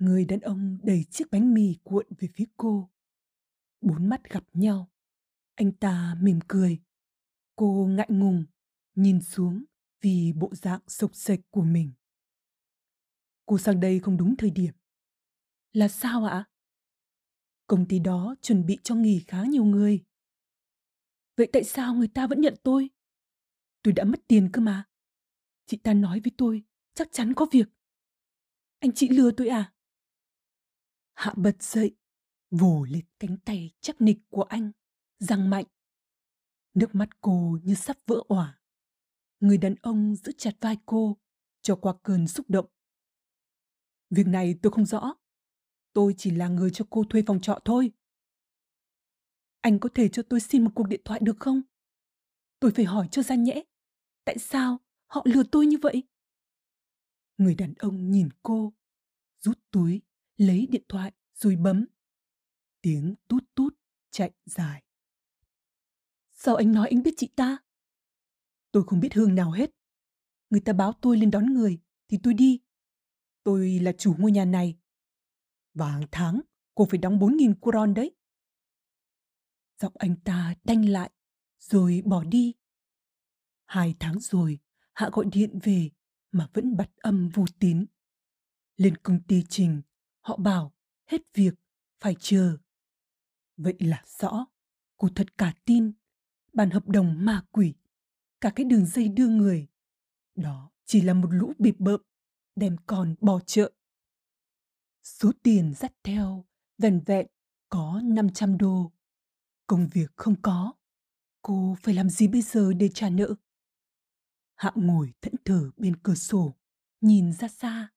Người 0.00 0.24
đàn 0.24 0.40
ông 0.40 0.78
đẩy 0.82 1.04
chiếc 1.10 1.30
bánh 1.30 1.54
mì 1.54 1.76
cuộn 1.84 2.06
về 2.18 2.28
phía 2.34 2.44
cô. 2.56 2.90
Bốn 3.80 4.08
mắt 4.08 4.30
gặp 4.30 4.44
nhau. 4.52 4.90
Anh 5.54 5.72
ta 5.72 6.16
mỉm 6.20 6.38
cười. 6.48 6.82
Cô 7.56 7.86
ngại 7.90 8.06
ngùng, 8.10 8.44
nhìn 8.94 9.20
xuống 9.20 9.64
vì 10.00 10.32
bộ 10.36 10.54
dạng 10.54 10.80
sộc 10.86 11.14
sệch 11.14 11.40
của 11.50 11.62
mình. 11.62 11.92
Cô 13.46 13.58
sang 13.58 13.80
đây 13.80 14.00
không 14.00 14.16
đúng 14.16 14.36
thời 14.36 14.50
điểm. 14.50 14.74
Là 15.72 15.88
sao 15.88 16.24
ạ? 16.24 16.44
Công 17.66 17.88
ty 17.88 17.98
đó 17.98 18.34
chuẩn 18.42 18.66
bị 18.66 18.78
cho 18.82 18.94
nghỉ 18.94 19.24
khá 19.26 19.44
nhiều 19.44 19.64
người. 19.64 20.04
Vậy 21.36 21.48
tại 21.52 21.64
sao 21.64 21.94
người 21.94 22.08
ta 22.08 22.26
vẫn 22.26 22.40
nhận 22.40 22.54
tôi? 22.62 22.90
Tôi 23.82 23.92
đã 23.92 24.04
mất 24.04 24.20
tiền 24.26 24.50
cơ 24.52 24.60
mà. 24.60 24.84
Chị 25.66 25.76
ta 25.76 25.94
nói 25.94 26.20
với 26.20 26.32
tôi 26.38 26.62
chắc 26.94 27.08
chắn 27.12 27.34
có 27.34 27.46
việc. 27.52 27.68
Anh 28.78 28.92
chị 28.92 29.08
lừa 29.08 29.30
tôi 29.36 29.48
à? 29.48 29.72
Hạ 31.20 31.34
bật 31.36 31.62
dậy, 31.62 31.96
vồ 32.50 32.86
lên 32.90 33.04
cánh 33.18 33.36
tay 33.44 33.70
chắc 33.80 34.00
nịch 34.00 34.18
của 34.28 34.42
anh, 34.42 34.70
răng 35.18 35.50
mạnh. 35.50 35.64
Nước 36.74 36.94
mắt 36.94 37.20
cô 37.20 37.58
như 37.62 37.74
sắp 37.74 37.96
vỡ 38.06 38.22
òa. 38.28 38.60
Người 39.40 39.58
đàn 39.58 39.74
ông 39.82 40.16
giữ 40.16 40.32
chặt 40.38 40.56
vai 40.60 40.76
cô, 40.86 41.16
cho 41.62 41.76
qua 41.76 41.94
cơn 42.02 42.28
xúc 42.28 42.46
động. 42.50 42.66
Việc 44.10 44.26
này 44.26 44.54
tôi 44.62 44.72
không 44.72 44.86
rõ. 44.86 45.14
Tôi 45.92 46.14
chỉ 46.16 46.30
là 46.30 46.48
người 46.48 46.70
cho 46.72 46.86
cô 46.90 47.04
thuê 47.10 47.22
phòng 47.26 47.40
trọ 47.40 47.58
thôi. 47.64 47.92
Anh 49.60 49.78
có 49.78 49.88
thể 49.94 50.08
cho 50.08 50.22
tôi 50.22 50.40
xin 50.40 50.64
một 50.64 50.70
cuộc 50.74 50.88
điện 50.88 51.00
thoại 51.04 51.20
được 51.22 51.36
không? 51.40 51.62
Tôi 52.60 52.70
phải 52.70 52.84
hỏi 52.84 53.08
cho 53.10 53.22
ra 53.22 53.34
nhẽ. 53.34 53.62
Tại 54.24 54.38
sao 54.38 54.78
họ 55.06 55.22
lừa 55.24 55.42
tôi 55.52 55.66
như 55.66 55.76
vậy? 55.82 56.02
Người 57.38 57.54
đàn 57.54 57.74
ông 57.74 58.10
nhìn 58.10 58.28
cô, 58.42 58.72
rút 59.40 59.58
túi, 59.70 60.00
lấy 60.40 60.66
điện 60.70 60.82
thoại 60.88 61.12
rồi 61.34 61.56
bấm. 61.56 61.86
Tiếng 62.80 63.14
tút 63.28 63.44
tút 63.54 63.74
chạy 64.10 64.32
dài. 64.44 64.84
Sao 66.30 66.56
anh 66.56 66.72
nói 66.72 66.88
anh 66.88 67.02
biết 67.02 67.14
chị 67.16 67.28
ta? 67.36 67.58
Tôi 68.72 68.84
không 68.86 69.00
biết 69.00 69.14
Hương 69.14 69.34
nào 69.34 69.50
hết. 69.50 69.70
Người 70.50 70.60
ta 70.60 70.72
báo 70.72 70.92
tôi 71.02 71.16
lên 71.16 71.30
đón 71.30 71.46
người 71.54 71.80
thì 72.08 72.18
tôi 72.22 72.34
đi. 72.34 72.60
Tôi 73.42 73.78
là 73.82 73.92
chủ 73.98 74.14
ngôi 74.18 74.32
nhà 74.32 74.44
này. 74.44 74.78
Và 75.74 75.90
hàng 75.90 76.06
tháng 76.10 76.40
cô 76.74 76.86
phải 76.90 76.98
đóng 76.98 77.18
4.000 77.18 77.54
kron 77.60 77.94
đấy. 77.94 78.16
Giọng 79.80 79.92
anh 79.98 80.16
ta 80.24 80.54
đanh 80.64 80.88
lại 80.88 81.10
rồi 81.58 82.02
bỏ 82.04 82.24
đi. 82.24 82.54
Hai 83.66 83.94
tháng 84.00 84.20
rồi, 84.20 84.58
Hạ 84.92 85.10
gọi 85.12 85.24
điện 85.32 85.58
về 85.62 85.90
mà 86.32 86.48
vẫn 86.54 86.76
bật 86.76 86.90
âm 86.96 87.28
vô 87.28 87.44
tín. 87.58 87.86
Lên 88.76 88.96
công 88.96 89.22
ty 89.22 89.44
trình, 89.48 89.82
họ 90.30 90.36
bảo 90.36 90.72
hết 91.06 91.22
việc, 91.34 91.54
phải 92.00 92.16
chờ. 92.18 92.56
Vậy 93.56 93.74
là 93.78 94.04
rõ, 94.18 94.46
cô 94.96 95.08
thật 95.14 95.38
cả 95.38 95.54
tin, 95.64 95.92
bản 96.52 96.70
hợp 96.70 96.88
đồng 96.88 97.24
ma 97.24 97.46
quỷ, 97.50 97.74
cả 98.40 98.50
cái 98.56 98.64
đường 98.64 98.86
dây 98.86 99.08
đưa 99.08 99.28
người. 99.28 99.68
Đó 100.34 100.70
chỉ 100.84 101.00
là 101.00 101.14
một 101.14 101.28
lũ 101.32 101.52
bịp 101.58 101.74
bợm, 101.78 102.00
đem 102.56 102.76
con 102.86 103.14
bỏ 103.20 103.40
chợ. 103.46 103.72
Số 105.02 105.32
tiền 105.42 105.74
dắt 105.74 105.92
theo, 106.02 106.44
vẹn 106.78 107.00
vẹn 107.06 107.26
có 107.68 108.00
500 108.04 108.58
đô. 108.58 108.92
Công 109.66 109.88
việc 109.92 110.10
không 110.16 110.42
có, 110.42 110.72
cô 111.42 111.76
phải 111.82 111.94
làm 111.94 112.10
gì 112.10 112.28
bây 112.28 112.42
giờ 112.42 112.72
để 112.72 112.88
trả 112.94 113.10
nợ? 113.10 113.34
Hạ 114.54 114.72
ngồi 114.74 115.12
thẫn 115.20 115.34
thờ 115.44 115.70
bên 115.76 115.96
cửa 115.96 116.14
sổ, 116.14 116.54
nhìn 117.00 117.32
ra 117.32 117.48
xa. 117.48 117.88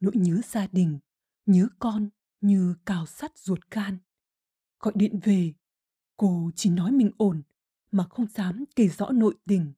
Nỗi 0.00 0.12
nhớ 0.16 0.40
gia 0.44 0.66
đình, 0.66 0.98
nhớ 1.46 1.68
con 1.78 2.08
như 2.40 2.74
cào 2.86 3.06
sắt 3.06 3.38
ruột 3.38 3.60
gan. 3.70 3.98
Gọi 4.78 4.92
điện 4.96 5.20
về, 5.22 5.52
cô 6.16 6.50
chỉ 6.56 6.70
nói 6.70 6.92
mình 6.92 7.10
ổn 7.16 7.42
mà 7.90 8.06
không 8.10 8.26
dám 8.26 8.64
kể 8.76 8.88
rõ 8.88 9.10
nội 9.10 9.34
tình. 9.46 9.72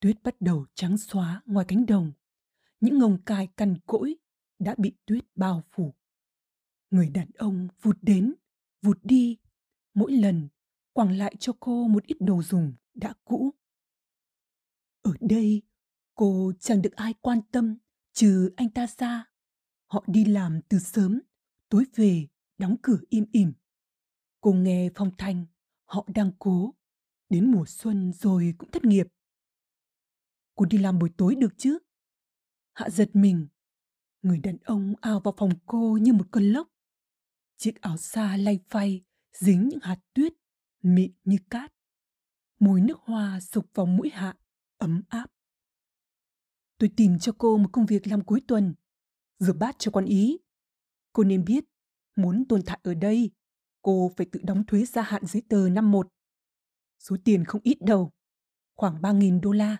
Tuyết 0.00 0.22
bắt 0.22 0.40
đầu 0.40 0.66
trắng 0.74 0.98
xóa 0.98 1.42
ngoài 1.46 1.66
cánh 1.68 1.86
đồng. 1.86 2.12
Những 2.80 2.98
ngồng 2.98 3.22
cài 3.22 3.46
cằn 3.46 3.76
cỗi 3.86 4.16
đã 4.58 4.74
bị 4.78 4.92
tuyết 5.06 5.24
bao 5.34 5.62
phủ. 5.70 5.94
Người 6.90 7.08
đàn 7.08 7.30
ông 7.38 7.68
vụt 7.82 7.98
đến, 8.02 8.34
vụt 8.82 8.98
đi, 9.02 9.38
mỗi 9.94 10.12
lần 10.12 10.48
quẳng 10.92 11.18
lại 11.18 11.34
cho 11.38 11.52
cô 11.60 11.88
một 11.88 12.04
ít 12.06 12.16
đồ 12.20 12.42
dùng 12.42 12.74
đã 12.94 13.14
cũ. 13.24 13.54
Ở 15.02 15.12
đây, 15.20 15.62
cô 16.14 16.52
chẳng 16.58 16.82
được 16.82 16.96
ai 16.96 17.14
quan 17.20 17.40
tâm 17.50 17.76
trừ 18.12 18.50
anh 18.56 18.70
ta 18.70 18.86
ra. 18.98 19.29
Họ 19.90 20.04
đi 20.06 20.24
làm 20.24 20.60
từ 20.68 20.78
sớm, 20.78 21.20
tối 21.68 21.84
về, 21.94 22.26
đóng 22.58 22.76
cửa 22.82 22.98
im 23.08 23.24
ỉm. 23.32 23.52
Cô 24.40 24.52
nghe 24.52 24.90
phong 24.94 25.10
thanh, 25.18 25.46
họ 25.84 26.06
đang 26.14 26.32
cố. 26.38 26.74
Đến 27.28 27.52
mùa 27.52 27.64
xuân 27.66 28.12
rồi 28.12 28.54
cũng 28.58 28.70
thất 28.70 28.84
nghiệp. 28.84 29.06
Cô 30.54 30.64
đi 30.64 30.78
làm 30.78 30.98
buổi 30.98 31.10
tối 31.16 31.34
được 31.34 31.54
chứ? 31.56 31.78
Hạ 32.72 32.90
giật 32.90 33.10
mình. 33.12 33.46
Người 34.22 34.38
đàn 34.38 34.56
ông 34.64 34.94
ao 35.00 35.20
vào 35.20 35.34
phòng 35.36 35.50
cô 35.66 35.98
như 36.00 36.12
một 36.12 36.26
cơn 36.30 36.44
lốc. 36.44 36.68
Chiếc 37.56 37.80
áo 37.80 37.96
xa 37.96 38.36
lay 38.36 38.60
phay, 38.68 39.04
dính 39.32 39.68
những 39.68 39.80
hạt 39.82 40.00
tuyết, 40.14 40.32
mịn 40.82 41.12
như 41.24 41.36
cát. 41.50 41.72
Mùi 42.58 42.80
nước 42.80 42.98
hoa 43.00 43.40
sục 43.40 43.66
vào 43.74 43.86
mũi 43.86 44.10
hạ 44.12 44.36
ấm 44.78 45.02
áp. 45.08 45.26
Tôi 46.78 46.90
tìm 46.96 47.18
cho 47.18 47.32
cô 47.38 47.56
một 47.56 47.68
công 47.72 47.86
việc 47.86 48.06
làm 48.06 48.24
cuối 48.24 48.42
tuần, 48.48 48.74
rửa 49.40 49.52
bát 49.52 49.76
cho 49.78 49.90
con 49.90 50.04
ý. 50.04 50.38
Cô 51.12 51.24
nên 51.24 51.44
biết, 51.44 51.64
muốn 52.16 52.44
tồn 52.48 52.62
tại 52.66 52.80
ở 52.82 52.94
đây, 52.94 53.30
cô 53.82 54.12
phải 54.16 54.26
tự 54.32 54.40
đóng 54.42 54.64
thuế 54.66 54.84
gia 54.84 55.02
hạn 55.02 55.26
giấy 55.26 55.42
tờ 55.48 55.68
năm 55.68 55.90
một. 55.90 56.08
Số 56.98 57.16
tiền 57.24 57.44
không 57.44 57.60
ít 57.64 57.78
đâu, 57.80 58.12
khoảng 58.76 59.00
3.000 59.02 59.40
đô 59.40 59.52
la. 59.52 59.76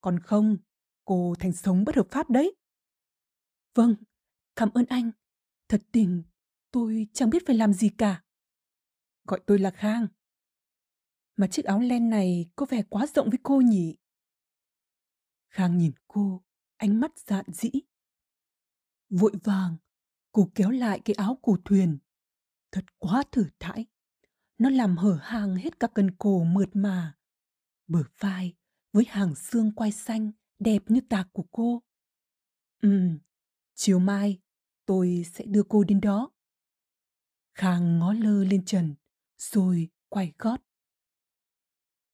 Còn 0.00 0.20
không, 0.20 0.56
cô 1.04 1.34
thành 1.38 1.52
sống 1.52 1.84
bất 1.84 1.96
hợp 1.96 2.06
pháp 2.10 2.30
đấy. 2.30 2.56
Vâng, 3.74 3.94
cảm 4.56 4.68
ơn 4.74 4.84
anh. 4.88 5.10
Thật 5.68 5.82
tình, 5.92 6.22
tôi 6.70 7.06
chẳng 7.12 7.30
biết 7.30 7.42
phải 7.46 7.56
làm 7.56 7.72
gì 7.72 7.88
cả. 7.98 8.24
Gọi 9.24 9.40
tôi 9.46 9.58
là 9.58 9.70
Khang. 9.70 10.06
Mà 11.36 11.46
chiếc 11.46 11.64
áo 11.64 11.80
len 11.80 12.10
này 12.10 12.50
có 12.56 12.66
vẻ 12.66 12.82
quá 12.82 13.06
rộng 13.06 13.30
với 13.30 13.38
cô 13.42 13.60
nhỉ? 13.60 13.96
Khang 15.48 15.78
nhìn 15.78 15.92
cô, 16.06 16.44
ánh 16.76 17.00
mắt 17.00 17.18
dạn 17.18 17.44
dĩ. 17.52 17.70
Vội 19.10 19.32
vàng, 19.44 19.76
cô 20.32 20.50
kéo 20.54 20.70
lại 20.70 21.00
cái 21.04 21.14
áo 21.14 21.38
của 21.42 21.58
thuyền. 21.64 21.98
Thật 22.72 22.84
quá 22.98 23.22
thử 23.32 23.44
thãi. 23.58 23.86
Nó 24.58 24.70
làm 24.70 24.96
hở 24.96 25.18
hàng 25.22 25.56
hết 25.56 25.80
các 25.80 25.90
cân 25.94 26.16
cổ 26.16 26.44
mượt 26.44 26.68
mà. 26.72 27.16
Bờ 27.86 28.02
vai 28.18 28.54
với 28.92 29.04
hàng 29.08 29.34
xương 29.34 29.74
quai 29.74 29.92
xanh 29.92 30.32
đẹp 30.58 30.82
như 30.88 31.00
tạc 31.08 31.28
của 31.32 31.44
cô. 31.50 31.82
Ừm, 32.82 33.18
chiều 33.74 33.98
mai 33.98 34.40
tôi 34.86 35.24
sẽ 35.32 35.44
đưa 35.44 35.62
cô 35.62 35.84
đến 35.84 36.00
đó. 36.00 36.30
Khang 37.54 37.98
ngó 37.98 38.12
lơ 38.12 38.44
lên 38.44 38.64
trần, 38.64 38.94
rồi 39.38 39.88
quay 40.08 40.32
gót. 40.38 40.60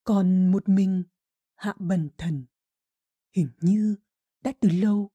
Còn 0.04 0.52
một 0.52 0.68
mình, 0.68 1.04
hạ 1.54 1.74
bần 1.78 2.08
thần 2.18 2.44
Hình 3.32 3.48
như 3.60 3.96
đã 4.40 4.52
từ 4.60 4.68
lâu 4.68 5.10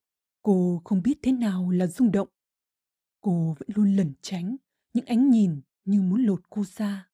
cô 0.48 0.82
không 0.86 1.02
biết 1.04 1.20
thế 1.22 1.32
nào 1.32 1.70
là 1.70 1.88
rung 1.88 2.12
động. 2.12 2.28
Cô 3.22 3.56
vẫn 3.60 3.70
luôn 3.76 3.96
lẩn 3.96 4.14
tránh 4.22 4.56
những 4.94 5.06
ánh 5.06 5.30
nhìn 5.30 5.62
như 5.86 6.02
muốn 6.02 6.24
lột 6.24 6.42
cô 6.50 6.64
ra. 6.64 7.10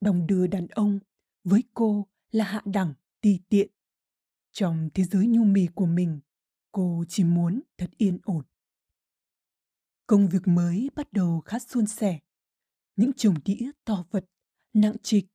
Đồng 0.00 0.26
đưa 0.26 0.46
đàn 0.46 0.66
ông 0.66 0.98
với 1.44 1.64
cô 1.74 2.06
là 2.30 2.44
hạ 2.44 2.62
đẳng, 2.64 2.94
ti 3.20 3.40
tiện. 3.48 3.70
Trong 4.52 4.88
thế 4.94 5.04
giới 5.04 5.26
nhu 5.26 5.44
mì 5.44 5.66
của 5.74 5.86
mình, 5.86 6.20
cô 6.72 7.04
chỉ 7.08 7.24
muốn 7.24 7.62
thật 7.78 7.90
yên 7.96 8.18
ổn. 8.22 8.44
Công 10.06 10.28
việc 10.28 10.48
mới 10.48 10.90
bắt 10.94 11.12
đầu 11.12 11.40
khá 11.40 11.58
suôn 11.58 11.86
sẻ. 11.86 12.18
Những 12.96 13.12
chồng 13.16 13.34
đĩa 13.44 13.70
to 13.84 14.04
vật, 14.10 14.24
nặng 14.72 14.96
trịch, 15.02 15.26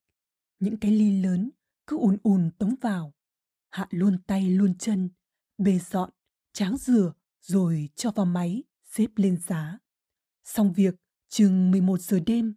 những 0.59 0.77
cái 0.77 0.91
ly 0.91 1.21
lớn 1.21 1.51
cứ 1.88 1.97
ùn 1.97 2.17
ùn 2.23 2.51
tống 2.57 2.75
vào 2.81 3.13
Hạ 3.69 3.88
luôn 3.91 4.17
tay 4.27 4.50
luôn 4.50 4.77
chân, 4.77 5.09
bê 5.57 5.79
dọn, 5.79 6.09
tráng 6.53 6.77
rửa 6.77 7.13
rồi 7.41 7.89
cho 7.95 8.12
vào 8.12 8.25
máy, 8.25 8.63
xếp 8.83 9.07
lên 9.15 9.38
giá. 9.48 9.77
Xong 10.43 10.74
việc, 10.74 10.95
chừng 11.29 11.71
11 11.71 12.01
giờ 12.01 12.19
đêm, 12.25 12.53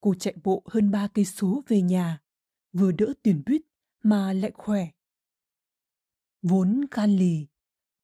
cô 0.00 0.14
chạy 0.14 0.34
bộ 0.44 0.62
hơn 0.66 0.90
3 0.90 1.08
cây 1.08 1.24
số 1.24 1.62
về 1.68 1.82
nhà, 1.82 2.20
vừa 2.72 2.92
đỡ 2.92 3.12
tuyển 3.22 3.42
buýt 3.46 3.62
mà 4.02 4.32
lại 4.32 4.50
khỏe. 4.54 4.88
Vốn 6.42 6.80
gan 6.90 7.16
lì, 7.16 7.46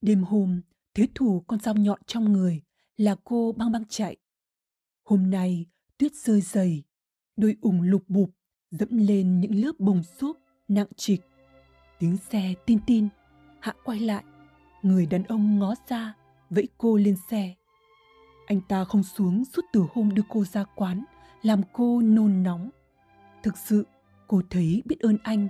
đêm 0.01 0.23
hôm 0.23 0.61
thế 0.95 1.09
thủ 1.15 1.45
con 1.47 1.61
dao 1.61 1.75
nhọn 1.75 2.01
trong 2.07 2.33
người 2.33 2.63
là 2.97 3.17
cô 3.25 3.53
băng 3.53 3.73
băng 3.73 3.85
chạy. 3.89 4.17
Hôm 5.05 5.31
nay 5.31 5.67
tuyết 5.99 6.15
rơi 6.15 6.41
dày, 6.41 6.83
đôi 7.37 7.57
ủng 7.61 7.83
lục 7.83 8.03
bụp 8.09 8.31
dẫm 8.71 8.99
lên 8.99 9.41
những 9.41 9.55
lớp 9.55 9.73
bông 9.79 10.03
xốp 10.03 10.37
nặng 10.69 10.87
trịch. 10.97 11.21
Tiếng 11.99 12.17
xe 12.17 12.55
tin 12.67 12.79
tin, 12.87 13.09
hạ 13.61 13.75
quay 13.85 14.01
lại, 14.01 14.25
người 14.83 15.07
đàn 15.07 15.25
ông 15.25 15.59
ngó 15.59 15.75
ra, 15.89 16.15
vẫy 16.51 16.69
cô 16.79 16.97
lên 16.97 17.17
xe. 17.31 17.55
Anh 18.47 18.61
ta 18.61 18.85
không 18.85 19.03
xuống 19.03 19.45
suốt 19.45 19.65
từ 19.73 19.85
hôm 19.95 20.15
đưa 20.15 20.23
cô 20.29 20.45
ra 20.45 20.65
quán, 20.75 21.05
làm 21.43 21.63
cô 21.73 22.01
nôn 22.01 22.43
nóng. 22.43 22.71
Thực 23.43 23.57
sự, 23.57 23.87
cô 24.27 24.43
thấy 24.51 24.83
biết 24.85 25.01
ơn 25.01 25.19
anh. 25.23 25.49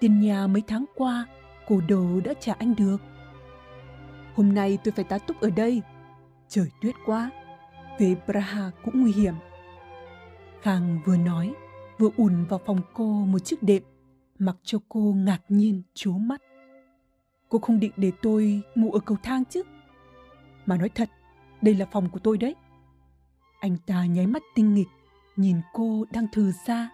Tiền 0.00 0.20
nhà 0.20 0.46
mấy 0.46 0.62
tháng 0.66 0.84
qua, 0.94 1.26
cô 1.68 1.80
đồ 1.88 2.20
đã 2.24 2.34
trả 2.40 2.52
anh 2.58 2.74
được. 2.76 2.96
Hôm 4.34 4.54
nay 4.54 4.78
tôi 4.84 4.92
phải 4.92 5.04
tá 5.04 5.18
túc 5.18 5.40
ở 5.40 5.50
đây. 5.50 5.82
Trời 6.48 6.70
tuyết 6.80 6.94
quá, 7.06 7.30
về 7.98 8.16
Praha 8.26 8.70
cũng 8.84 9.00
nguy 9.00 9.12
hiểm. 9.12 9.34
Khang 10.62 11.00
vừa 11.04 11.16
nói, 11.16 11.54
vừa 11.98 12.10
ùn 12.16 12.44
vào 12.44 12.60
phòng 12.66 12.80
cô 12.94 13.04
một 13.04 13.38
chiếc 13.38 13.62
đệm, 13.62 13.82
mặc 14.38 14.56
cho 14.62 14.78
cô 14.88 15.14
ngạc 15.16 15.40
nhiên 15.48 15.82
chố 15.94 16.12
mắt. 16.12 16.42
Cô 17.48 17.58
không 17.58 17.80
định 17.80 17.92
để 17.96 18.12
tôi 18.22 18.62
ngủ 18.74 18.92
ở 18.92 19.00
cầu 19.00 19.16
thang 19.22 19.44
chứ? 19.44 19.62
Mà 20.70 20.76
nói 20.76 20.88
thật, 20.88 21.10
đây 21.62 21.74
là 21.74 21.86
phòng 21.86 22.08
của 22.10 22.18
tôi 22.18 22.38
đấy. 22.38 22.54
Anh 23.60 23.76
ta 23.86 24.04
nháy 24.04 24.26
mắt 24.26 24.42
tinh 24.54 24.74
nghịch, 24.74 24.88
nhìn 25.36 25.60
cô 25.72 26.04
đang 26.12 26.26
thừ 26.32 26.52
ra. 26.66 26.90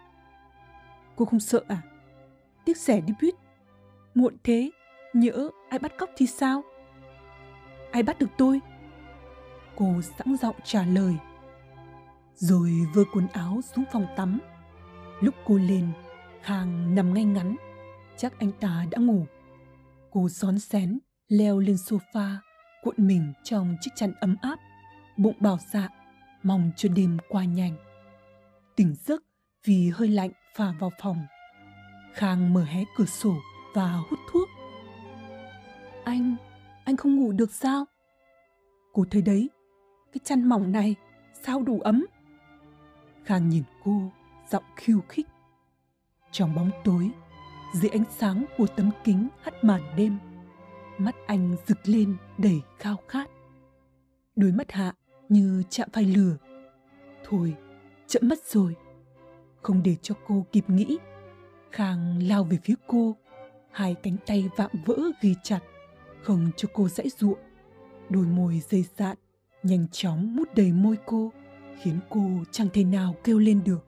Cô 1.15 1.25
không 1.25 1.39
sợ 1.39 1.63
à? 1.67 1.81
Tiếc 2.65 2.77
rẻ 2.77 3.01
đi 3.01 3.13
buýt. 3.21 3.35
Muộn 4.15 4.37
thế, 4.43 4.71
nhỡ 5.13 5.49
ai 5.69 5.79
bắt 5.79 5.91
cóc 5.97 6.09
thì 6.17 6.27
sao? 6.27 6.63
Ai 7.91 8.03
bắt 8.03 8.19
được 8.19 8.29
tôi? 8.37 8.61
Cô 9.75 10.01
sẵn 10.01 10.37
giọng 10.37 10.55
trả 10.63 10.85
lời. 10.85 11.15
Rồi 12.35 12.71
vơ 12.93 13.03
quần 13.13 13.27
áo 13.27 13.59
xuống 13.61 13.85
phòng 13.91 14.05
tắm. 14.15 14.39
Lúc 15.21 15.35
cô 15.45 15.57
lên, 15.57 15.87
Khang 16.41 16.95
nằm 16.95 17.13
ngay 17.13 17.25
ngắn. 17.25 17.55
Chắc 18.17 18.39
anh 18.39 18.51
ta 18.51 18.85
đã 18.91 18.97
ngủ. 18.97 19.25
Cô 20.11 20.29
xón 20.29 20.59
xén, 20.59 20.99
leo 21.27 21.59
lên 21.59 21.75
sofa, 21.75 22.35
cuộn 22.87 23.07
mình 23.07 23.33
trong 23.43 23.77
chiếc 23.81 23.91
chăn 23.95 24.13
ấm 24.19 24.35
áp, 24.41 24.59
bụng 25.17 25.35
bảo 25.39 25.57
dạ, 25.71 25.89
mong 26.43 26.71
cho 26.75 26.89
đêm 26.89 27.17
qua 27.29 27.43
nhanh. 27.43 27.75
Tỉnh 28.75 28.95
giấc 29.05 29.23
vì 29.63 29.89
hơi 29.89 30.07
lạnh 30.07 30.31
phả 30.55 30.73
vào 30.79 30.91
phòng. 31.01 31.25
Khang 32.13 32.53
mở 32.53 32.63
hé 32.63 32.83
cửa 32.97 33.05
sổ 33.05 33.35
và 33.73 33.91
hút 33.91 34.19
thuốc. 34.31 34.49
Anh, 36.03 36.35
anh 36.85 36.97
không 36.97 37.15
ngủ 37.15 37.31
được 37.31 37.51
sao? 37.51 37.85
Cô 38.93 39.05
thấy 39.11 39.21
đấy, 39.21 39.49
cái 40.13 40.21
chăn 40.23 40.49
mỏng 40.49 40.71
này 40.71 40.95
sao 41.43 41.63
đủ 41.63 41.79
ấm? 41.79 42.05
Khang 43.25 43.49
nhìn 43.49 43.63
cô, 43.83 44.11
giọng 44.49 44.63
khiêu 44.75 44.99
khích. 45.09 45.27
Trong 46.31 46.55
bóng 46.55 46.71
tối, 46.83 47.09
dưới 47.73 47.89
ánh 47.89 48.05
sáng 48.17 48.45
của 48.57 48.67
tấm 48.67 48.91
kính 49.03 49.27
hắt 49.41 49.63
màn 49.63 49.81
đêm, 49.97 50.17
mắt 50.97 51.15
anh 51.25 51.55
rực 51.67 51.77
lên 51.83 52.17
đầy 52.37 52.61
khao 52.79 52.97
khát. 53.07 53.29
Đôi 54.35 54.51
mắt 54.51 54.71
hạ 54.71 54.93
như 55.29 55.63
chạm 55.69 55.89
phải 55.93 56.03
lửa. 56.03 56.37
Thôi, 57.23 57.55
chậm 58.07 58.21
mất 58.25 58.39
rồi. 58.45 58.75
Không 59.61 59.83
để 59.83 59.95
cho 60.01 60.15
cô 60.27 60.45
kịp 60.51 60.69
nghĩ, 60.69 60.97
Khang 61.71 62.23
lao 62.27 62.43
về 62.43 62.57
phía 62.63 62.73
cô, 62.87 63.15
hai 63.71 63.95
cánh 64.03 64.17
tay 64.25 64.49
vạm 64.55 64.71
vỡ 64.85 64.97
ghi 65.21 65.35
chặt, 65.43 65.59
không 66.21 66.51
cho 66.57 66.69
cô 66.73 66.87
dãy 66.87 67.09
ruộng. 67.17 67.39
Đôi 68.09 68.25
môi 68.25 68.61
dây 68.69 68.85
dạn, 68.97 69.17
nhanh 69.63 69.87
chóng 69.91 70.35
mút 70.35 70.55
đầy 70.55 70.71
môi 70.71 70.95
cô, 71.05 71.31
khiến 71.81 71.99
cô 72.09 72.29
chẳng 72.51 72.67
thể 72.73 72.83
nào 72.83 73.15
kêu 73.23 73.39
lên 73.39 73.63
được. 73.63 73.85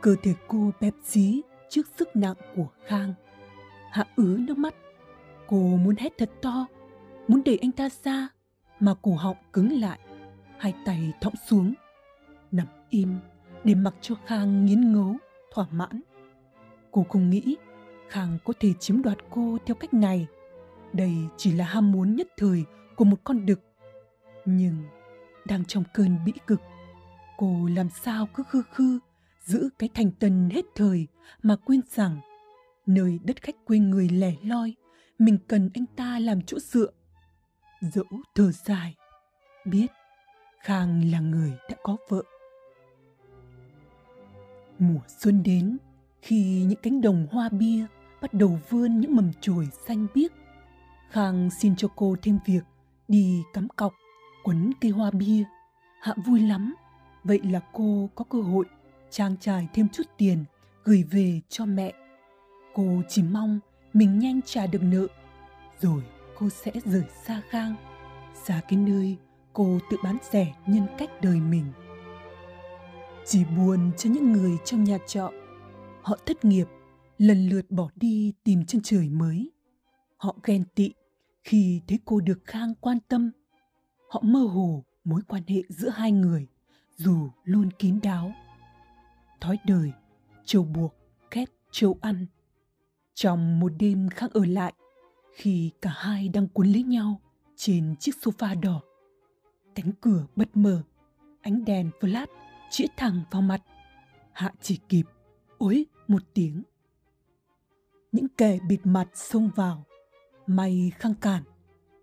Cơ 0.00 0.16
thể 0.22 0.34
cô 0.48 0.70
bẹp 0.80 0.94
dí 1.02 1.40
trước 1.68 1.86
sức 1.98 2.16
nặng 2.16 2.36
của 2.56 2.68
Khang. 2.86 3.14
Hạ 3.90 4.04
ứ 4.16 4.38
nước 4.40 4.58
mắt. 4.58 4.74
Cô 5.46 5.56
muốn 5.56 5.96
hét 5.96 6.18
thật 6.18 6.30
to, 6.42 6.66
muốn 7.28 7.42
đẩy 7.44 7.58
anh 7.62 7.72
ta 7.72 7.88
ra, 8.04 8.28
mà 8.80 8.94
cổ 9.02 9.14
họng 9.14 9.36
cứng 9.52 9.80
lại, 9.80 9.98
hai 10.58 10.74
tay 10.84 11.12
thõng 11.20 11.34
xuống. 11.46 11.74
Nằm 12.52 12.66
im 12.90 13.18
để 13.64 13.74
mặc 13.74 13.94
cho 14.00 14.14
Khang 14.26 14.66
nghiến 14.66 14.92
ngấu, 14.92 15.16
thỏa 15.52 15.66
mãn. 15.70 16.00
Cô 16.90 17.06
không 17.08 17.30
nghĩ 17.30 17.56
Khang 18.08 18.38
có 18.44 18.52
thể 18.60 18.72
chiếm 18.80 19.02
đoạt 19.02 19.18
cô 19.30 19.58
theo 19.66 19.74
cách 19.74 19.94
này. 19.94 20.26
Đây 20.92 21.14
chỉ 21.36 21.52
là 21.52 21.64
ham 21.64 21.92
muốn 21.92 22.16
nhất 22.16 22.28
thời 22.36 22.64
của 22.96 23.04
một 23.04 23.16
con 23.24 23.46
đực. 23.46 23.60
Nhưng 24.44 24.76
đang 25.46 25.64
trong 25.64 25.84
cơn 25.94 26.18
bĩ 26.24 26.32
cực, 26.46 26.60
cô 27.36 27.68
làm 27.76 27.88
sao 27.90 28.28
cứ 28.34 28.42
khư 28.48 28.62
khư 28.72 28.98
giữ 29.44 29.68
cái 29.78 29.88
thành 29.94 30.10
tần 30.20 30.50
hết 30.52 30.64
thời 30.74 31.06
mà 31.42 31.56
quên 31.56 31.80
rằng 31.90 32.20
nơi 32.86 33.18
đất 33.24 33.42
khách 33.42 33.64
quê 33.64 33.78
người 33.78 34.08
lẻ 34.08 34.32
loi 34.42 34.74
mình 35.18 35.38
cần 35.48 35.70
anh 35.74 35.86
ta 35.96 36.18
làm 36.18 36.42
chỗ 36.42 36.58
dựa. 36.58 36.90
Dẫu 37.80 38.04
thở 38.34 38.52
dài, 38.52 38.94
biết 39.64 39.86
khang 40.60 41.10
là 41.10 41.20
người 41.20 41.52
đã 41.70 41.76
có 41.82 41.96
vợ. 42.08 42.22
Mùa 44.78 45.00
xuân 45.08 45.42
đến, 45.42 45.78
khi 46.22 46.64
những 46.68 46.78
cánh 46.82 47.00
đồng 47.00 47.26
hoa 47.30 47.48
bia 47.48 47.86
bắt 48.22 48.34
đầu 48.34 48.58
vươn 48.68 49.00
những 49.00 49.16
mầm 49.16 49.30
chồi 49.40 49.68
xanh 49.86 50.06
biếc, 50.14 50.32
khang 51.10 51.50
xin 51.60 51.76
cho 51.76 51.88
cô 51.96 52.16
thêm 52.22 52.38
việc 52.46 52.64
đi 53.08 53.42
cắm 53.52 53.68
cọc, 53.68 53.92
quấn 54.44 54.72
cây 54.80 54.90
hoa 54.90 55.10
bia. 55.10 55.44
Hạ 56.00 56.14
vui 56.26 56.40
lắm, 56.40 56.74
vậy 57.24 57.40
là 57.44 57.60
cô 57.72 58.10
có 58.14 58.24
cơ 58.24 58.40
hội 58.40 58.64
trang 59.10 59.36
trải 59.40 59.68
thêm 59.74 59.88
chút 59.88 60.06
tiền 60.18 60.44
gửi 60.84 61.04
về 61.10 61.40
cho 61.48 61.66
mẹ. 61.66 61.92
Cô 62.74 63.02
chỉ 63.08 63.22
mong 63.22 63.60
mình 63.94 64.18
nhanh 64.18 64.40
trả 64.42 64.66
được 64.66 64.82
nợ, 64.82 65.06
rồi 65.80 66.02
cô 66.38 66.48
sẽ 66.48 66.72
rời 66.84 67.04
xa 67.26 67.42
Khang, 67.48 67.74
xa 68.44 68.60
cái 68.68 68.78
nơi 68.78 69.16
cô 69.52 69.78
tự 69.90 69.96
bán 70.04 70.16
rẻ 70.32 70.54
nhân 70.66 70.86
cách 70.98 71.10
đời 71.22 71.40
mình. 71.40 71.64
Chỉ 73.26 73.44
buồn 73.56 73.90
cho 73.96 74.10
những 74.10 74.32
người 74.32 74.56
trong 74.64 74.84
nhà 74.84 74.98
trọ, 75.06 75.32
họ 76.02 76.16
thất 76.26 76.44
nghiệp, 76.44 76.66
lần 77.18 77.48
lượt 77.48 77.70
bỏ 77.70 77.88
đi 77.96 78.32
tìm 78.44 78.66
chân 78.66 78.80
trời 78.84 79.08
mới. 79.08 79.50
Họ 80.16 80.36
ghen 80.44 80.64
tị 80.74 80.92
khi 81.44 81.80
thấy 81.88 81.98
cô 82.04 82.20
được 82.20 82.38
Khang 82.44 82.74
quan 82.80 82.98
tâm. 83.08 83.30
Họ 84.10 84.20
mơ 84.24 84.40
hồ 84.40 84.84
mối 85.04 85.20
quan 85.28 85.42
hệ 85.48 85.62
giữa 85.68 85.88
hai 85.88 86.12
người, 86.12 86.48
dù 86.96 87.28
luôn 87.44 87.70
kín 87.70 88.00
đáo 88.02 88.32
thói 89.44 89.58
đời, 89.66 89.92
châu 90.44 90.64
buộc, 90.64 90.94
khét 91.30 91.48
châu 91.70 91.98
ăn. 92.00 92.26
Trong 93.14 93.60
một 93.60 93.72
đêm 93.78 94.08
khác 94.08 94.32
ở 94.32 94.44
lại, 94.44 94.72
khi 95.32 95.70
cả 95.80 95.90
hai 95.96 96.28
đang 96.28 96.48
cuốn 96.48 96.66
lấy 96.66 96.82
nhau 96.82 97.20
trên 97.56 97.94
chiếc 98.00 98.12
sofa 98.20 98.60
đỏ, 98.60 98.80
cánh 99.74 99.92
cửa 100.00 100.26
bật 100.36 100.48
mở, 100.54 100.82
ánh 101.40 101.64
đèn 101.64 101.90
flash 102.00 102.26
chĩa 102.70 102.86
thẳng 102.96 103.20
vào 103.30 103.42
mặt. 103.42 103.62
Hạ 104.32 104.52
chỉ 104.60 104.78
kịp, 104.88 105.04
ối 105.58 105.86
một 106.08 106.22
tiếng. 106.34 106.62
Những 108.12 108.28
kẻ 108.28 108.58
bịt 108.68 108.80
mặt 108.84 109.08
xông 109.14 109.50
vào, 109.56 109.84
may 110.46 110.92
khăng 110.98 111.14
cản, 111.14 111.42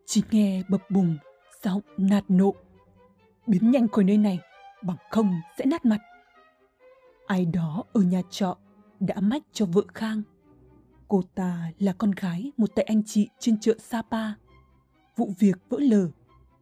chỉ 0.06 0.24
nghe 0.32 0.63
bập 0.69 0.91
bùng, 0.91 1.17
giọng 1.63 1.82
nạt 1.97 2.24
nộ. 2.28 2.56
Biến 3.47 3.71
nhanh 3.71 3.88
khỏi 3.88 4.04
nơi 4.04 4.17
này, 4.17 4.39
bằng 4.84 4.97
không 5.10 5.34
sẽ 5.58 5.65
nát 5.65 5.86
mặt 5.86 6.02
ai 7.32 7.45
đó 7.45 7.84
ở 7.93 8.02
nhà 8.02 8.21
trọ 8.30 8.58
đã 9.00 9.15
mách 9.19 9.43
cho 9.54 9.65
vợ 9.65 9.82
Khang. 9.93 10.21
Cô 11.12 11.21
ta 11.36 11.71
là 11.80 11.93
con 11.93 12.12
gái 12.12 12.52
một 12.58 12.76
tay 12.76 12.86
anh 12.86 13.04
chị 13.06 13.30
trên 13.39 13.60
chợ 13.60 13.76
Sapa. 13.80 14.34
Vụ 15.15 15.34
việc 15.39 15.58
vỡ 15.69 15.78
lở, 15.82 16.10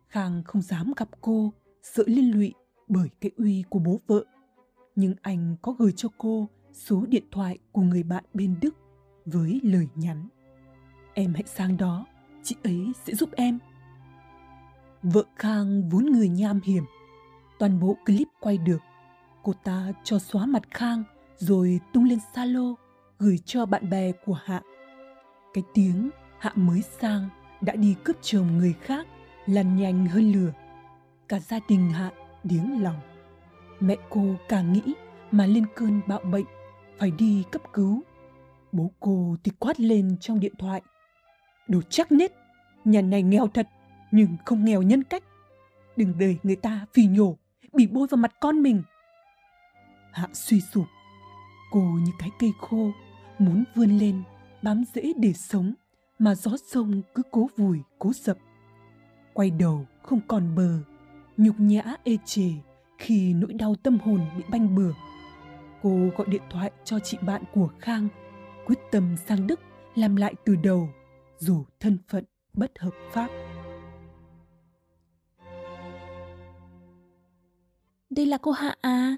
Khang 0.07 0.43
không 0.43 0.61
dám 0.61 0.93
gặp 0.97 1.09
cô, 1.21 1.53
sợ 1.83 2.03
liên 2.07 2.31
lụy 2.31 2.53
bởi 2.87 3.09
cái 3.21 3.31
uy 3.37 3.63
của 3.69 3.79
bố 3.79 3.99
vợ. 4.07 4.23
Nhưng 4.95 5.13
anh 5.21 5.55
có 5.61 5.71
gửi 5.71 5.91
cho 5.95 6.09
cô 6.17 6.47
số 6.73 7.05
điện 7.05 7.23
thoại 7.31 7.57
của 7.71 7.81
người 7.81 8.03
bạn 8.03 8.23
bên 8.33 8.55
Đức 8.61 8.75
với 9.25 9.59
lời 9.63 9.87
nhắn. 9.95 10.27
Em 11.13 11.33
hãy 11.33 11.43
sang 11.45 11.77
đó, 11.77 12.05
chị 12.43 12.55
ấy 12.63 12.91
sẽ 13.05 13.15
giúp 13.15 13.29
em. 13.31 13.59
Vợ 15.03 15.23
Khang 15.35 15.89
vốn 15.89 16.05
người 16.05 16.29
nham 16.29 16.61
hiểm, 16.63 16.83
toàn 17.59 17.79
bộ 17.79 17.97
clip 18.05 18.27
quay 18.39 18.57
được 18.57 18.81
cô 19.43 19.53
ta 19.63 19.91
cho 20.03 20.19
xóa 20.19 20.45
mặt 20.45 20.63
Khang 20.71 21.03
rồi 21.37 21.79
tung 21.93 22.03
lên 22.03 22.19
xa 22.35 22.45
lô 22.45 22.75
gửi 23.19 23.39
cho 23.45 23.65
bạn 23.65 23.89
bè 23.89 24.11
của 24.25 24.33
Hạ. 24.33 24.61
Cái 25.53 25.63
tiếng 25.73 26.09
Hạ 26.39 26.51
mới 26.55 26.81
sang 26.81 27.29
đã 27.61 27.75
đi 27.75 27.95
cướp 28.03 28.15
chồng 28.21 28.57
người 28.57 28.73
khác 28.81 29.07
lăn 29.45 29.75
nhanh 29.75 30.05
hơn 30.05 30.31
lửa. 30.31 30.51
Cả 31.27 31.39
gia 31.39 31.59
đình 31.67 31.89
Hạ 31.89 32.11
điếng 32.43 32.83
lòng. 32.83 32.99
Mẹ 33.79 33.95
cô 34.09 34.35
càng 34.49 34.73
nghĩ 34.73 34.93
mà 35.31 35.45
lên 35.45 35.65
cơn 35.75 36.01
bạo 36.07 36.19
bệnh, 36.19 36.45
phải 36.97 37.11
đi 37.11 37.43
cấp 37.51 37.61
cứu. 37.73 38.01
Bố 38.71 38.91
cô 38.99 39.35
thì 39.43 39.51
quát 39.59 39.79
lên 39.79 40.17
trong 40.19 40.39
điện 40.39 40.53
thoại. 40.57 40.81
Đồ 41.67 41.81
chắc 41.89 42.11
nết, 42.11 42.31
nhà 42.85 43.01
này 43.01 43.23
nghèo 43.23 43.47
thật, 43.47 43.67
nhưng 44.11 44.37
không 44.45 44.65
nghèo 44.65 44.81
nhân 44.81 45.03
cách. 45.03 45.23
đừng 45.95 46.17
để 46.17 46.35
người 46.43 46.55
ta 46.55 46.85
phì 46.93 47.05
nhổ, 47.05 47.37
bị 47.73 47.87
bôi 47.87 48.07
vào 48.07 48.17
mặt 48.17 48.35
con 48.39 48.61
mình. 48.61 48.83
Hạ 50.11 50.27
suy 50.33 50.61
sụp, 50.61 50.85
cô 51.71 51.79
như 51.79 52.11
cái 52.19 52.29
cây 52.39 52.51
khô, 52.61 52.91
muốn 53.39 53.63
vươn 53.75 53.97
lên, 53.97 54.23
bám 54.61 54.83
rễ 54.93 55.13
để 55.17 55.33
sống, 55.33 55.73
mà 56.19 56.35
gió 56.35 56.51
sông 56.67 57.01
cứ 57.15 57.23
cố 57.31 57.49
vùi, 57.57 57.79
cố 57.99 58.13
sập. 58.13 58.37
Quay 59.33 59.51
đầu 59.51 59.85
không 60.03 60.19
còn 60.27 60.55
bờ, 60.55 60.79
nhục 61.37 61.55
nhã 61.59 61.95
ê 62.03 62.17
chề 62.25 62.49
khi 62.97 63.33
nỗi 63.33 63.53
đau 63.53 63.75
tâm 63.83 63.97
hồn 63.99 64.25
bị 64.37 64.43
banh 64.51 64.75
bừa. 64.75 64.91
Cô 65.81 66.09
gọi 66.17 66.27
điện 66.29 66.41
thoại 66.49 66.71
cho 66.83 66.99
chị 66.99 67.17
bạn 67.21 67.43
của 67.53 67.69
Khang, 67.79 68.07
quyết 68.65 68.79
tâm 68.91 69.17
sang 69.17 69.47
Đức 69.47 69.59
làm 69.95 70.15
lại 70.15 70.33
từ 70.45 70.55
đầu, 70.55 70.89
dù 71.37 71.63
thân 71.79 71.97
phận 72.07 72.23
bất 72.53 72.79
hợp 72.79 72.93
pháp. 73.11 73.27
Đây 78.09 78.25
là 78.25 78.37
cô 78.37 78.51
Hạ 78.51 78.75
à? 78.81 79.15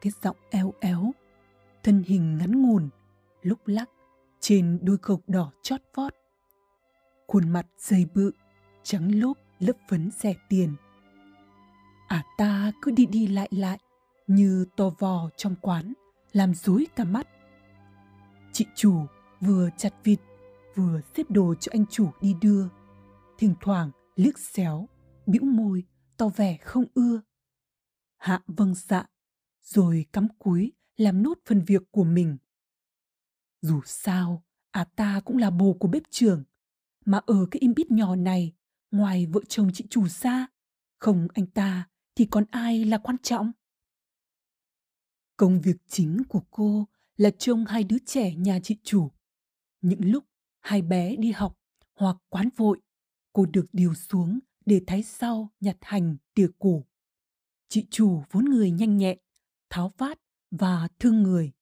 Cái 0.00 0.12
giọng 0.22 0.36
éo 0.50 0.72
éo, 0.80 1.12
thân 1.82 2.02
hình 2.06 2.38
ngắn 2.38 2.62
ngủn, 2.62 2.88
lúc 3.42 3.58
lắc 3.66 3.90
trên 4.40 4.78
đôi 4.82 4.98
cộc 4.98 5.20
đỏ 5.26 5.52
chót 5.62 5.80
vót. 5.94 6.14
Khuôn 7.26 7.48
mặt 7.48 7.66
dày 7.78 8.06
bự, 8.14 8.32
trắng 8.82 9.20
lốp 9.20 9.38
lớp 9.58 9.72
phấn 9.88 10.10
rẻ 10.10 10.34
tiền. 10.48 10.74
À 12.08 12.24
ta 12.38 12.72
cứ 12.82 12.90
đi 12.90 13.06
đi 13.06 13.26
lại 13.26 13.48
lại 13.52 13.78
như 14.26 14.66
to 14.76 14.90
vò 14.98 15.30
trong 15.36 15.54
quán, 15.60 15.92
làm 16.32 16.54
rối 16.54 16.86
cả 16.96 17.04
mắt. 17.04 17.28
Chị 18.52 18.66
chủ 18.74 19.06
vừa 19.40 19.70
chặt 19.76 19.94
vịt, 20.04 20.20
vừa 20.74 21.00
xếp 21.14 21.30
đồ 21.30 21.54
cho 21.54 21.70
anh 21.72 21.86
chủ 21.86 22.10
đi 22.20 22.34
đưa. 22.40 22.66
Thỉnh 23.38 23.54
thoảng 23.60 23.90
liếc 24.16 24.38
xéo, 24.38 24.88
bĩu 25.26 25.42
môi, 25.42 25.84
to 26.16 26.28
vẻ 26.28 26.56
không 26.56 26.84
ưa. 26.94 27.20
Hạ 28.18 28.42
vâng 28.46 28.74
dạ, 28.74 29.06
rồi 29.62 30.06
cắm 30.12 30.28
cúi 30.38 30.72
làm 31.00 31.22
nốt 31.22 31.38
phần 31.46 31.62
việc 31.66 31.82
của 31.90 32.04
mình. 32.04 32.36
Dù 33.62 33.80
sao, 33.84 34.44
à 34.70 34.84
ta 34.84 35.20
cũng 35.24 35.36
là 35.36 35.50
bồ 35.50 35.76
của 35.80 35.88
bếp 35.88 36.02
trưởng, 36.10 36.44
mà 37.04 37.20
ở 37.26 37.46
cái 37.50 37.60
im 37.60 37.74
bít 37.76 37.90
nhỏ 37.90 38.16
này, 38.16 38.52
ngoài 38.90 39.26
vợ 39.26 39.40
chồng 39.48 39.70
chị 39.74 39.84
chủ 39.90 40.08
ra, 40.08 40.46
không 40.98 41.28
anh 41.34 41.46
ta 41.46 41.88
thì 42.14 42.26
còn 42.30 42.44
ai 42.50 42.84
là 42.84 42.98
quan 42.98 43.16
trọng? 43.22 43.52
Công 45.36 45.60
việc 45.60 45.76
chính 45.86 46.22
của 46.28 46.42
cô 46.50 46.88
là 47.16 47.30
trông 47.30 47.64
hai 47.64 47.84
đứa 47.84 47.98
trẻ 48.06 48.34
nhà 48.34 48.58
chị 48.62 48.76
chủ. 48.82 49.10
Những 49.80 50.10
lúc 50.10 50.24
hai 50.60 50.82
bé 50.82 51.16
đi 51.16 51.32
học 51.32 51.58
hoặc 51.94 52.16
quán 52.28 52.48
vội, 52.56 52.80
cô 53.32 53.46
được 53.46 53.66
điều 53.72 53.94
xuống 53.94 54.38
để 54.66 54.80
thái 54.86 55.02
sau 55.02 55.52
nhặt 55.60 55.76
hành 55.80 56.16
tỉa 56.34 56.48
củ. 56.58 56.86
Chị 57.68 57.86
chủ 57.90 58.22
vốn 58.30 58.44
người 58.44 58.70
nhanh 58.70 58.96
nhẹn, 58.96 59.18
tháo 59.70 59.92
vát 59.98 60.18
và 60.50 60.88
thương 60.98 61.22
người. 61.22 61.52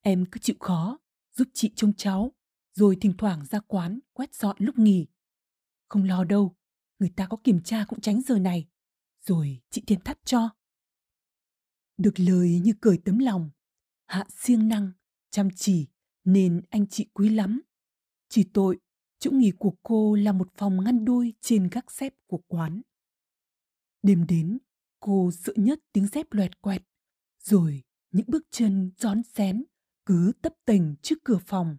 Em 0.00 0.24
cứ 0.32 0.38
chịu 0.38 0.56
khó, 0.60 0.98
giúp 1.32 1.48
chị 1.54 1.72
trông 1.76 1.92
cháu, 1.96 2.32
rồi 2.74 2.96
thỉnh 3.00 3.14
thoảng 3.18 3.46
ra 3.46 3.60
quán 3.60 3.98
quét 4.12 4.34
dọn 4.34 4.56
lúc 4.58 4.78
nghỉ. 4.78 5.06
Không 5.88 6.04
lo 6.04 6.24
đâu, 6.24 6.56
người 6.98 7.12
ta 7.16 7.26
có 7.26 7.36
kiểm 7.44 7.60
tra 7.62 7.84
cũng 7.88 8.00
tránh 8.00 8.20
giờ 8.22 8.38
này, 8.38 8.68
rồi 9.20 9.60
chị 9.70 9.82
tiền 9.86 10.00
thắt 10.04 10.18
cho. 10.24 10.50
Được 11.96 12.20
lời 12.20 12.60
như 12.64 12.72
cởi 12.80 12.98
tấm 13.04 13.18
lòng, 13.18 13.50
hạ 14.06 14.24
siêng 14.28 14.68
năng, 14.68 14.92
chăm 15.30 15.48
chỉ 15.56 15.88
nên 16.24 16.62
anh 16.70 16.86
chị 16.86 17.06
quý 17.12 17.28
lắm. 17.28 17.62
Chỉ 18.28 18.44
tội, 18.52 18.78
chỗ 19.18 19.30
nghỉ 19.30 19.52
của 19.58 19.74
cô 19.82 20.14
là 20.14 20.32
một 20.32 20.48
phòng 20.56 20.84
ngăn 20.84 21.04
đôi 21.04 21.34
trên 21.40 21.68
gác 21.68 21.92
xếp 21.92 22.14
của 22.26 22.38
quán. 22.46 22.82
Đêm 24.02 24.26
đến, 24.26 24.58
cô 25.00 25.30
sợ 25.32 25.52
nhất 25.56 25.80
tiếng 25.92 26.06
dép 26.06 26.32
loẹt 26.32 26.60
quẹt, 26.60 26.82
rồi 27.44 27.82
những 28.10 28.26
bước 28.28 28.46
chân 28.50 28.90
rón 28.98 29.22
xén 29.22 29.64
cứ 30.06 30.32
tấp 30.42 30.52
tình 30.64 30.94
trước 31.02 31.18
cửa 31.24 31.38
phòng. 31.46 31.76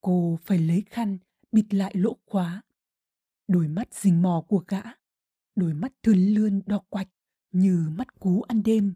Cô 0.00 0.38
phải 0.42 0.58
lấy 0.58 0.82
khăn 0.86 1.18
bịt 1.52 1.74
lại 1.74 1.92
lỗ 1.94 2.16
khóa. 2.26 2.62
Đôi 3.48 3.68
mắt 3.68 3.94
rình 3.94 4.22
mò 4.22 4.44
của 4.48 4.64
gã, 4.68 4.82
đôi 5.54 5.74
mắt 5.74 5.92
thươn 6.02 6.18
lươn 6.18 6.62
đỏ 6.66 6.78
quạch 6.88 7.08
như 7.52 7.90
mắt 7.98 8.20
cú 8.20 8.42
ăn 8.42 8.62
đêm. 8.62 8.94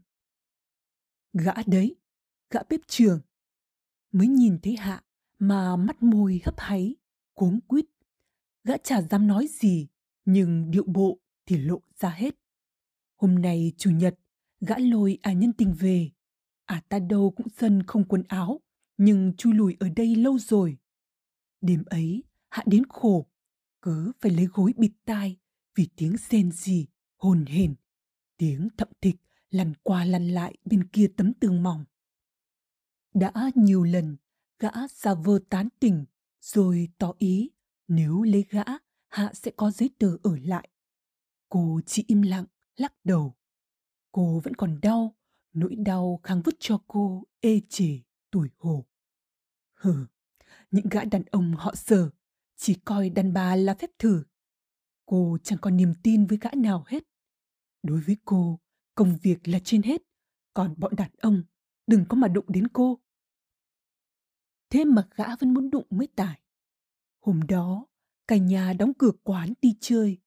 Gã 1.32 1.52
đấy, 1.66 1.96
gã 2.50 2.60
bếp 2.68 2.80
trường. 2.86 3.20
Mới 4.12 4.26
nhìn 4.26 4.58
thấy 4.62 4.76
Hạ 4.76 5.02
mà 5.38 5.76
mắt 5.76 6.02
môi 6.02 6.40
hấp 6.44 6.54
háy, 6.58 6.96
cuống 7.32 7.60
quýt. 7.60 7.84
Gã 8.64 8.76
chả 8.76 9.02
dám 9.02 9.26
nói 9.26 9.46
gì, 9.50 9.88
nhưng 10.24 10.70
điệu 10.70 10.84
bộ 10.86 11.18
thì 11.46 11.58
lộ 11.58 11.80
ra 11.96 12.10
hết. 12.10 12.34
Hôm 13.16 13.34
nay 13.34 13.72
chủ 13.76 13.90
nhật, 13.90 14.14
gã 14.64 14.78
lôi 14.78 15.18
à 15.22 15.32
nhân 15.32 15.52
tình 15.52 15.74
về. 15.78 16.10
À 16.64 16.82
ta 16.88 16.98
đâu 16.98 17.32
cũng 17.36 17.46
sân 17.48 17.82
không 17.82 18.04
quần 18.04 18.22
áo, 18.28 18.60
nhưng 18.96 19.32
chui 19.36 19.54
lùi 19.54 19.76
ở 19.80 19.88
đây 19.96 20.16
lâu 20.16 20.38
rồi. 20.38 20.78
Đêm 21.60 21.84
ấy, 21.86 22.22
Hạ 22.50 22.62
đến 22.66 22.82
khổ, 22.88 23.26
cứ 23.82 24.12
phải 24.20 24.30
lấy 24.30 24.46
gối 24.46 24.72
bịt 24.76 24.92
tai 25.04 25.36
vì 25.74 25.88
tiếng 25.96 26.16
xen 26.16 26.52
gì, 26.52 26.86
hồn 27.16 27.44
hển, 27.46 27.74
tiếng 28.36 28.68
thậm 28.76 28.88
thịch 29.00 29.16
lăn 29.50 29.72
qua 29.82 30.04
lăn 30.04 30.28
lại 30.28 30.56
bên 30.64 30.88
kia 30.88 31.06
tấm 31.16 31.32
tường 31.34 31.62
mỏng. 31.62 31.84
Đã 33.14 33.32
nhiều 33.54 33.84
lần, 33.84 34.16
gã 34.58 34.70
xa 34.88 35.14
vơ 35.14 35.38
tán 35.48 35.68
tỉnh, 35.80 36.04
rồi 36.40 36.88
tỏ 36.98 37.14
ý 37.18 37.50
nếu 37.88 38.22
lấy 38.22 38.44
gã, 38.50 38.62
Hạ 39.08 39.30
sẽ 39.34 39.50
có 39.56 39.70
giấy 39.70 39.90
tờ 39.98 40.16
ở 40.22 40.38
lại. 40.44 40.68
Cô 41.48 41.80
chỉ 41.86 42.04
im 42.06 42.22
lặng, 42.22 42.44
lắc 42.76 42.94
đầu. 43.04 43.34
Cô 44.14 44.40
vẫn 44.44 44.54
còn 44.54 44.78
đau, 44.82 45.14
nỗi 45.52 45.74
đau 45.74 46.20
kháng 46.22 46.42
vứt 46.42 46.54
cho 46.58 46.78
cô 46.86 47.24
ê 47.40 47.60
chề 47.68 48.00
tuổi 48.30 48.48
hồ. 48.58 48.84
Hừ, 49.74 50.06
những 50.70 50.86
gã 50.90 51.04
đàn 51.04 51.22
ông 51.30 51.52
họ 51.52 51.74
sở 51.74 52.10
chỉ 52.56 52.74
coi 52.74 53.10
đàn 53.10 53.32
bà 53.32 53.56
là 53.56 53.74
phép 53.74 53.90
thử. 53.98 54.24
Cô 55.06 55.38
chẳng 55.42 55.58
còn 55.62 55.76
niềm 55.76 55.94
tin 56.02 56.26
với 56.26 56.38
gã 56.40 56.50
nào 56.56 56.84
hết. 56.86 57.02
Đối 57.82 58.00
với 58.00 58.16
cô, 58.24 58.60
công 58.94 59.18
việc 59.22 59.48
là 59.48 59.58
trên 59.64 59.82
hết, 59.82 60.02
còn 60.52 60.74
bọn 60.78 60.96
đàn 60.96 61.10
ông 61.18 61.42
đừng 61.86 62.04
có 62.08 62.16
mà 62.16 62.28
đụng 62.28 62.46
đến 62.48 62.68
cô. 62.68 63.00
Thế 64.70 64.84
mà 64.84 65.08
gã 65.16 65.36
vẫn 65.36 65.54
muốn 65.54 65.70
đụng 65.70 65.86
mới 65.90 66.06
tải. 66.06 66.40
Hôm 67.20 67.42
đó, 67.48 67.86
cả 68.26 68.36
nhà 68.36 68.72
đóng 68.72 68.92
cửa 68.98 69.12
quán 69.22 69.52
đi 69.62 69.76
chơi, 69.80 70.18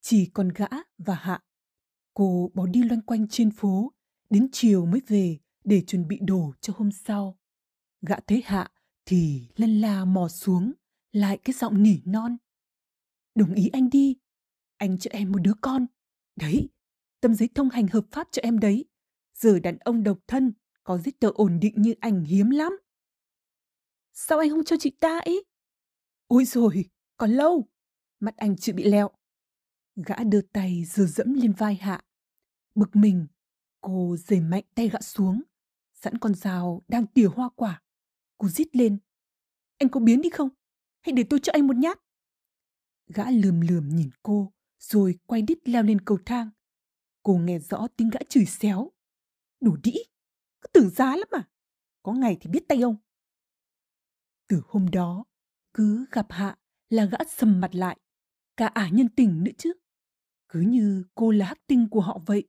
chỉ 0.00 0.30
còn 0.34 0.48
gã 0.48 0.68
và 0.98 1.14
Hạ. 1.14 1.42
Cô 2.16 2.50
bỏ 2.54 2.66
đi 2.66 2.82
loanh 2.82 3.00
quanh 3.00 3.28
trên 3.28 3.50
phố, 3.50 3.92
đến 4.30 4.48
chiều 4.52 4.86
mới 4.86 5.00
về 5.06 5.38
để 5.64 5.82
chuẩn 5.86 6.08
bị 6.08 6.18
đồ 6.22 6.52
cho 6.60 6.72
hôm 6.76 6.92
sau. 6.92 7.38
Gã 8.00 8.20
thấy 8.20 8.42
Hạ 8.44 8.70
thì 9.04 9.48
lân 9.56 9.80
la 9.80 10.04
mò 10.04 10.28
xuống, 10.28 10.72
lại 11.12 11.38
cái 11.44 11.54
giọng 11.54 11.82
nỉ 11.82 11.96
non. 12.04 12.36
Đồng 13.34 13.54
ý 13.54 13.68
anh 13.72 13.90
đi, 13.90 14.16
anh 14.76 14.98
cho 14.98 15.10
em 15.12 15.32
một 15.32 15.38
đứa 15.38 15.52
con. 15.60 15.86
Đấy, 16.36 16.68
tâm 17.20 17.34
giấy 17.34 17.48
thông 17.54 17.70
hành 17.70 17.88
hợp 17.88 18.06
pháp 18.10 18.28
cho 18.30 18.40
em 18.42 18.58
đấy. 18.58 18.84
Giờ 19.34 19.58
đàn 19.58 19.78
ông 19.78 20.02
độc 20.02 20.18
thân, 20.26 20.52
có 20.84 20.98
giấy 20.98 21.12
tờ 21.20 21.30
ổn 21.34 21.60
định 21.60 21.74
như 21.76 21.94
anh 22.00 22.24
hiếm 22.24 22.50
lắm. 22.50 22.78
Sao 24.12 24.38
anh 24.38 24.50
không 24.50 24.64
cho 24.64 24.76
chị 24.80 24.90
ta 24.90 25.20
ý? 25.24 25.40
Ôi 26.26 26.44
rồi, 26.44 26.84
còn 27.16 27.30
lâu. 27.30 27.68
Mắt 28.20 28.36
anh 28.36 28.56
chưa 28.56 28.72
bị 28.72 28.84
lẹo. 28.84 29.10
Gã 29.96 30.24
đưa 30.24 30.40
tay 30.40 30.84
dừa 30.84 31.06
dẫm 31.06 31.34
lên 31.34 31.52
vai 31.52 31.74
Hạ. 31.74 32.05
Bực 32.76 32.96
mình, 32.96 33.26
cô 33.80 34.16
giầy 34.16 34.40
mạnh 34.40 34.64
tay 34.74 34.88
gã 34.88 35.00
xuống. 35.00 35.42
Sẵn 35.92 36.18
con 36.18 36.34
dao 36.34 36.82
đang 36.88 37.06
tỉa 37.06 37.26
hoa 37.26 37.48
quả. 37.56 37.82
Cô 38.38 38.48
rít 38.48 38.76
lên. 38.76 38.98
Anh 39.78 39.88
có 39.88 40.00
biến 40.00 40.22
đi 40.22 40.30
không? 40.30 40.48
Hãy 41.00 41.12
để 41.12 41.24
tôi 41.30 41.40
cho 41.42 41.52
anh 41.52 41.66
một 41.66 41.76
nhát. 41.76 41.98
Gã 43.06 43.30
lườm 43.30 43.60
lườm 43.60 43.88
nhìn 43.88 44.10
cô, 44.22 44.52
rồi 44.78 45.18
quay 45.26 45.42
đít 45.42 45.68
leo 45.68 45.82
lên 45.82 46.00
cầu 46.00 46.18
thang. 46.26 46.50
Cô 47.22 47.38
nghe 47.38 47.58
rõ 47.58 47.86
tiếng 47.96 48.10
gã 48.10 48.20
chửi 48.28 48.44
xéo. 48.44 48.92
Đủ 49.60 49.76
đĩ, 49.82 49.94
cứ 50.60 50.68
tưởng 50.72 50.90
giá 50.90 51.16
lắm 51.16 51.28
mà. 51.32 51.48
Có 52.02 52.12
ngày 52.12 52.36
thì 52.40 52.50
biết 52.50 52.68
tay 52.68 52.80
ông. 52.80 52.96
Từ 54.48 54.62
hôm 54.68 54.90
đó, 54.90 55.24
cứ 55.74 56.06
gặp 56.12 56.26
Hạ 56.30 56.58
là 56.88 57.04
gã 57.04 57.18
sầm 57.28 57.60
mặt 57.60 57.74
lại. 57.74 57.98
Cả 58.56 58.66
ả 58.66 58.88
nhân 58.92 59.08
tình 59.08 59.44
nữa 59.44 59.52
chứ. 59.58 59.72
Cứ 60.48 60.60
như 60.60 61.04
cô 61.14 61.30
là 61.30 61.46
hắc 61.46 61.66
tinh 61.66 61.88
của 61.90 62.00
họ 62.00 62.20
vậy. 62.26 62.48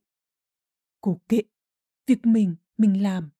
Cô 1.00 1.20
kệ, 1.28 1.42
việc 2.06 2.26
mình, 2.26 2.56
mình 2.78 3.02
làm. 3.02 3.30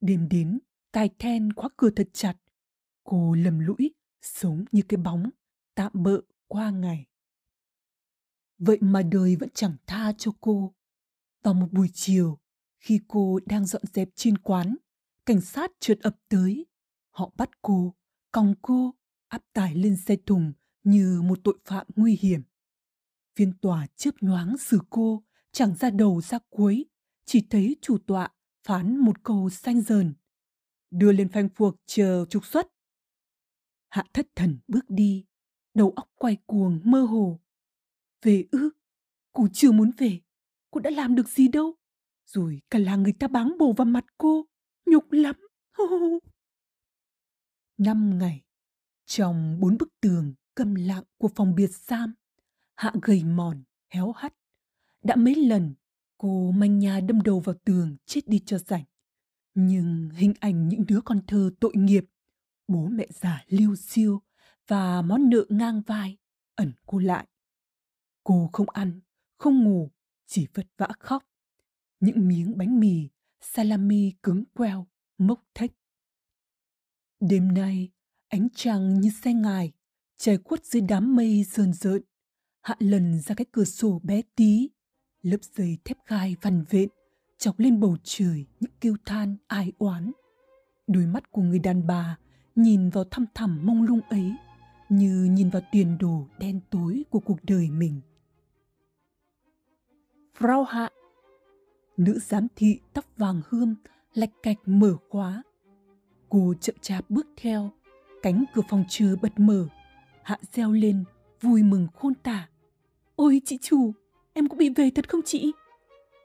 Đêm 0.00 0.28
đến, 0.28 0.58
cài 0.92 1.10
then 1.18 1.52
khóa 1.52 1.68
cửa 1.76 1.90
thật 1.90 2.08
chặt. 2.12 2.34
Cô 3.04 3.34
lầm 3.34 3.58
lũi, 3.58 3.94
sống 4.22 4.64
như 4.72 4.82
cái 4.88 4.98
bóng, 4.98 5.30
tạm 5.74 5.92
bợ 5.94 6.20
qua 6.46 6.70
ngày. 6.70 7.06
Vậy 8.58 8.78
mà 8.80 9.02
đời 9.02 9.36
vẫn 9.36 9.48
chẳng 9.54 9.76
tha 9.86 10.12
cho 10.18 10.32
cô. 10.40 10.74
Vào 11.42 11.54
một 11.54 11.68
buổi 11.72 11.88
chiều, 11.92 12.38
khi 12.80 13.00
cô 13.08 13.40
đang 13.46 13.66
dọn 13.66 13.82
dẹp 13.92 14.08
trên 14.14 14.38
quán, 14.38 14.76
cảnh 15.26 15.40
sát 15.40 15.70
trượt 15.80 16.00
ập 16.00 16.16
tới. 16.28 16.66
Họ 17.10 17.32
bắt 17.36 17.50
cô, 17.62 17.94
còng 18.32 18.54
cô, 18.62 18.94
áp 19.28 19.42
tải 19.52 19.74
lên 19.74 19.96
xe 19.96 20.16
thùng 20.26 20.52
như 20.82 21.22
một 21.22 21.38
tội 21.44 21.58
phạm 21.64 21.86
nguy 21.96 22.18
hiểm. 22.20 22.42
Phiên 23.36 23.52
tòa 23.60 23.86
chớp 23.96 24.10
nhoáng 24.20 24.58
xử 24.58 24.78
cô, 24.90 25.22
chẳng 25.54 25.74
ra 25.74 25.90
đầu 25.90 26.20
ra 26.20 26.38
cuối, 26.50 26.84
chỉ 27.24 27.46
thấy 27.50 27.76
chủ 27.80 27.98
tọa 28.06 28.28
phán 28.62 28.96
một 28.96 29.22
câu 29.22 29.50
xanh 29.50 29.80
dờn. 29.80 30.14
Đưa 30.90 31.12
lên 31.12 31.28
phanh 31.28 31.48
phuộc 31.48 31.74
chờ 31.86 32.26
trục 32.30 32.46
xuất. 32.46 32.66
Hạ 33.88 34.04
thất 34.12 34.28
thần 34.34 34.58
bước 34.68 34.84
đi, 34.88 35.24
đầu 35.74 35.92
óc 35.96 36.10
quay 36.14 36.36
cuồng 36.46 36.80
mơ 36.84 37.02
hồ. 37.02 37.40
Về 38.22 38.44
ư, 38.50 38.70
cô 39.32 39.48
chưa 39.52 39.72
muốn 39.72 39.90
về, 39.98 40.20
cô 40.70 40.80
đã 40.80 40.90
làm 40.90 41.14
được 41.14 41.28
gì 41.28 41.48
đâu. 41.48 41.74
Rồi 42.26 42.60
cả 42.70 42.78
làng 42.78 43.02
người 43.02 43.12
ta 43.12 43.28
báng 43.28 43.58
bồ 43.58 43.72
vào 43.72 43.84
mặt 43.84 44.04
cô, 44.18 44.46
nhục 44.86 45.12
lắm. 45.12 45.36
Năm 47.78 48.18
ngày, 48.18 48.44
trong 49.06 49.60
bốn 49.60 49.78
bức 49.78 49.88
tường 50.00 50.34
câm 50.54 50.74
lặng 50.74 51.04
của 51.18 51.28
phòng 51.28 51.54
biệt 51.54 51.70
giam, 51.70 52.14
hạ 52.74 52.92
gầy 53.02 53.24
mòn, 53.24 53.62
héo 53.90 54.12
hắt. 54.12 54.34
Đã 55.04 55.16
mấy 55.16 55.34
lần 55.34 55.74
cô 56.18 56.50
manh 56.50 56.78
nhà 56.78 57.00
đâm 57.00 57.22
đầu 57.22 57.40
vào 57.40 57.54
tường 57.64 57.96
chết 58.06 58.20
đi 58.26 58.38
cho 58.46 58.58
rảnh. 58.58 58.84
Nhưng 59.54 60.10
hình 60.10 60.34
ảnh 60.40 60.68
những 60.68 60.86
đứa 60.86 61.00
con 61.00 61.20
thơ 61.26 61.50
tội 61.60 61.72
nghiệp, 61.76 62.04
bố 62.68 62.88
mẹ 62.88 63.06
già 63.10 63.44
lưu 63.48 63.76
siêu 63.76 64.22
và 64.68 65.02
món 65.02 65.30
nợ 65.30 65.44
ngang 65.48 65.82
vai 65.86 66.16
ẩn 66.54 66.72
cô 66.86 66.98
lại. 66.98 67.26
Cô 68.24 68.50
không 68.52 68.70
ăn, 68.70 69.00
không 69.38 69.64
ngủ, 69.64 69.90
chỉ 70.26 70.46
vật 70.54 70.66
vã 70.76 70.88
khóc. 70.98 71.24
Những 72.00 72.28
miếng 72.28 72.58
bánh 72.58 72.80
mì, 72.80 73.08
salami 73.40 74.12
cứng 74.22 74.44
queo, 74.44 74.86
mốc 75.18 75.44
thách. 75.54 75.70
Đêm 77.20 77.54
nay, 77.54 77.90
ánh 78.28 78.48
trăng 78.54 79.00
như 79.00 79.10
xe 79.22 79.32
ngài, 79.32 79.72
trời 80.16 80.38
quất 80.38 80.64
dưới 80.64 80.82
đám 80.88 81.16
mây 81.16 81.44
rờn 81.44 81.72
rợn. 81.72 82.02
Hạ 82.62 82.76
lần 82.78 83.20
ra 83.20 83.34
cái 83.34 83.46
cửa 83.52 83.64
sổ 83.64 84.00
bé 84.02 84.22
tí, 84.34 84.68
lớp 85.24 85.36
dây 85.42 85.78
thép 85.84 85.96
gai 86.06 86.36
vằn 86.42 86.64
vện, 86.70 86.88
chọc 87.38 87.58
lên 87.58 87.80
bầu 87.80 87.96
trời 88.02 88.46
những 88.60 88.72
kêu 88.80 88.96
than 89.06 89.36
ai 89.46 89.72
oán. 89.78 90.12
Đôi 90.86 91.06
mắt 91.06 91.32
của 91.32 91.42
người 91.42 91.58
đàn 91.58 91.86
bà 91.86 92.18
nhìn 92.56 92.90
vào 92.90 93.04
thăm 93.04 93.26
thẳm 93.34 93.66
mông 93.66 93.82
lung 93.82 94.00
ấy 94.08 94.32
như 94.88 95.28
nhìn 95.30 95.50
vào 95.50 95.62
tiền 95.72 95.98
đồ 95.98 96.26
đen 96.38 96.60
tối 96.70 97.02
của 97.10 97.20
cuộc 97.20 97.38
đời 97.42 97.70
mình. 97.70 98.00
Frau 100.38 100.64
Hạ 100.64 100.90
Nữ 101.96 102.18
giám 102.18 102.46
thị 102.56 102.80
tóc 102.92 103.04
vàng 103.16 103.40
hươm 103.48 103.74
lạch 104.14 104.32
cạch 104.42 104.58
mở 104.66 104.96
khóa. 105.08 105.42
Cô 106.28 106.54
chậm 106.60 106.76
chạp 106.80 107.10
bước 107.10 107.26
theo, 107.36 107.70
cánh 108.22 108.44
cửa 108.54 108.62
phòng 108.68 108.84
chờ 108.88 109.16
bật 109.22 109.32
mở. 109.36 109.68
Hạ 110.22 110.38
reo 110.52 110.72
lên, 110.72 111.04
vui 111.40 111.62
mừng 111.62 111.88
khôn 111.94 112.14
tả. 112.14 112.48
Ôi 113.16 113.40
chị 113.44 113.58
chủ, 113.62 113.92
em 114.34 114.48
cũng 114.48 114.58
bị 114.58 114.70
về 114.76 114.90
thật 114.90 115.08
không 115.08 115.22
chị? 115.24 115.52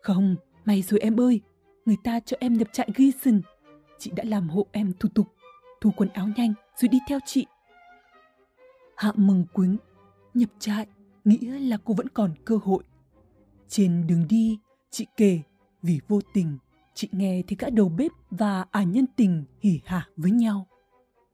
Không, 0.02 0.36
may 0.66 0.82
rồi 0.82 1.00
em 1.00 1.20
ơi, 1.20 1.42
người 1.86 1.98
ta 2.04 2.20
cho 2.20 2.38
em 2.40 2.54
nhập 2.54 2.68
trại 2.72 2.90
Gison. 2.96 3.42
Chị 4.00 4.12
đã 4.16 4.24
làm 4.28 4.50
hộ 4.50 4.66
em 4.72 4.94
thủ 5.00 5.10
tục, 5.16 5.28
thu 5.82 5.92
quần 5.98 6.10
áo 6.10 6.30
nhanh 6.38 6.54
rồi 6.76 6.90
đi 6.90 7.00
theo 7.08 7.20
chị. 7.26 7.46
Hạ 8.96 9.12
mừng 9.16 9.46
quính, 9.54 9.78
nhập 10.34 10.50
trại, 10.60 10.88
nghĩa 11.26 11.60
là 11.60 11.78
cô 11.86 11.94
vẫn 11.94 12.10
còn 12.10 12.34
cơ 12.46 12.60
hội. 12.64 12.84
Trên 13.68 14.08
đường 14.08 14.26
đi, 14.30 14.60
chị 14.90 15.08
kể 15.18 15.40
vì 15.82 16.00
vô 16.08 16.20
tình 16.34 16.58
chị 16.94 17.10
nghe 17.12 17.42
thấy 17.48 17.56
cả 17.56 17.70
đầu 17.70 17.90
bếp 17.90 18.12
và 18.32 18.66
ả 18.72 18.84
nhân 18.84 19.06
tình 19.16 19.44
hỉ 19.60 19.80
hả 19.86 20.08
với 20.18 20.32
nhau. 20.32 20.68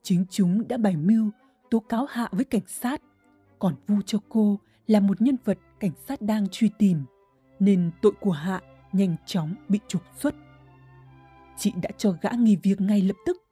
Chính 0.02 0.24
chúng 0.30 0.68
đã 0.68 0.76
bày 0.76 0.96
mưu 0.96 1.30
tố 1.70 1.78
cáo 1.78 2.06
Hạ 2.10 2.28
với 2.32 2.44
cảnh 2.44 2.66
sát, 2.66 3.02
còn 3.58 3.74
vu 3.86 4.02
cho 4.06 4.18
cô 4.28 4.60
là 4.86 5.00
một 5.00 5.22
nhân 5.22 5.36
vật 5.44 5.58
cảnh 5.80 5.92
sát 6.08 6.22
đang 6.22 6.48
truy 6.48 6.70
tìm, 6.78 7.04
nên 7.60 7.90
tội 8.02 8.12
của 8.20 8.30
Hạ 8.30 8.60
nhanh 8.92 9.16
chóng 9.26 9.54
bị 9.68 9.80
trục 9.88 10.02
xuất. 10.16 10.34
Chị 11.56 11.72
đã 11.82 11.90
cho 11.96 12.16
gã 12.20 12.30
nghỉ 12.30 12.56
việc 12.62 12.80
ngay 12.80 13.02
lập 13.02 13.16
tức, 13.26 13.42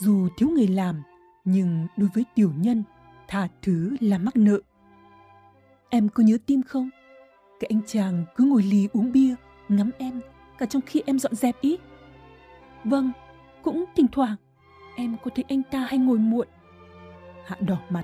dù 0.00 0.28
thiếu 0.36 0.48
người 0.48 0.68
làm, 0.68 1.02
nhưng 1.44 1.86
đối 1.96 2.08
với 2.14 2.24
tiểu 2.34 2.52
nhân, 2.56 2.84
tha 3.28 3.48
thứ 3.62 3.96
là 4.00 4.18
mắc 4.18 4.36
nợ. 4.36 4.60
Em 5.90 6.08
có 6.08 6.22
nhớ 6.22 6.38
tim 6.46 6.62
không? 6.62 6.90
Cái 7.60 7.70
anh 7.74 7.80
chàng 7.86 8.24
cứ 8.36 8.44
ngồi 8.44 8.62
lì 8.62 8.88
uống 8.92 9.12
bia, 9.12 9.34
ngắm 9.68 9.90
em, 9.98 10.20
cả 10.58 10.66
trong 10.66 10.82
khi 10.86 11.02
em 11.06 11.18
dọn 11.18 11.34
dẹp 11.34 11.60
ý. 11.60 11.78
Vâng, 12.84 13.12
cũng 13.62 13.84
thỉnh 13.96 14.06
thoảng, 14.12 14.36
em 14.96 15.16
có 15.24 15.30
thấy 15.34 15.44
anh 15.48 15.62
ta 15.70 15.78
hay 15.78 15.98
ngồi 15.98 16.18
muộn. 16.18 16.48
Hạ 17.46 17.56
đỏ 17.60 17.78
mặt. 17.90 18.02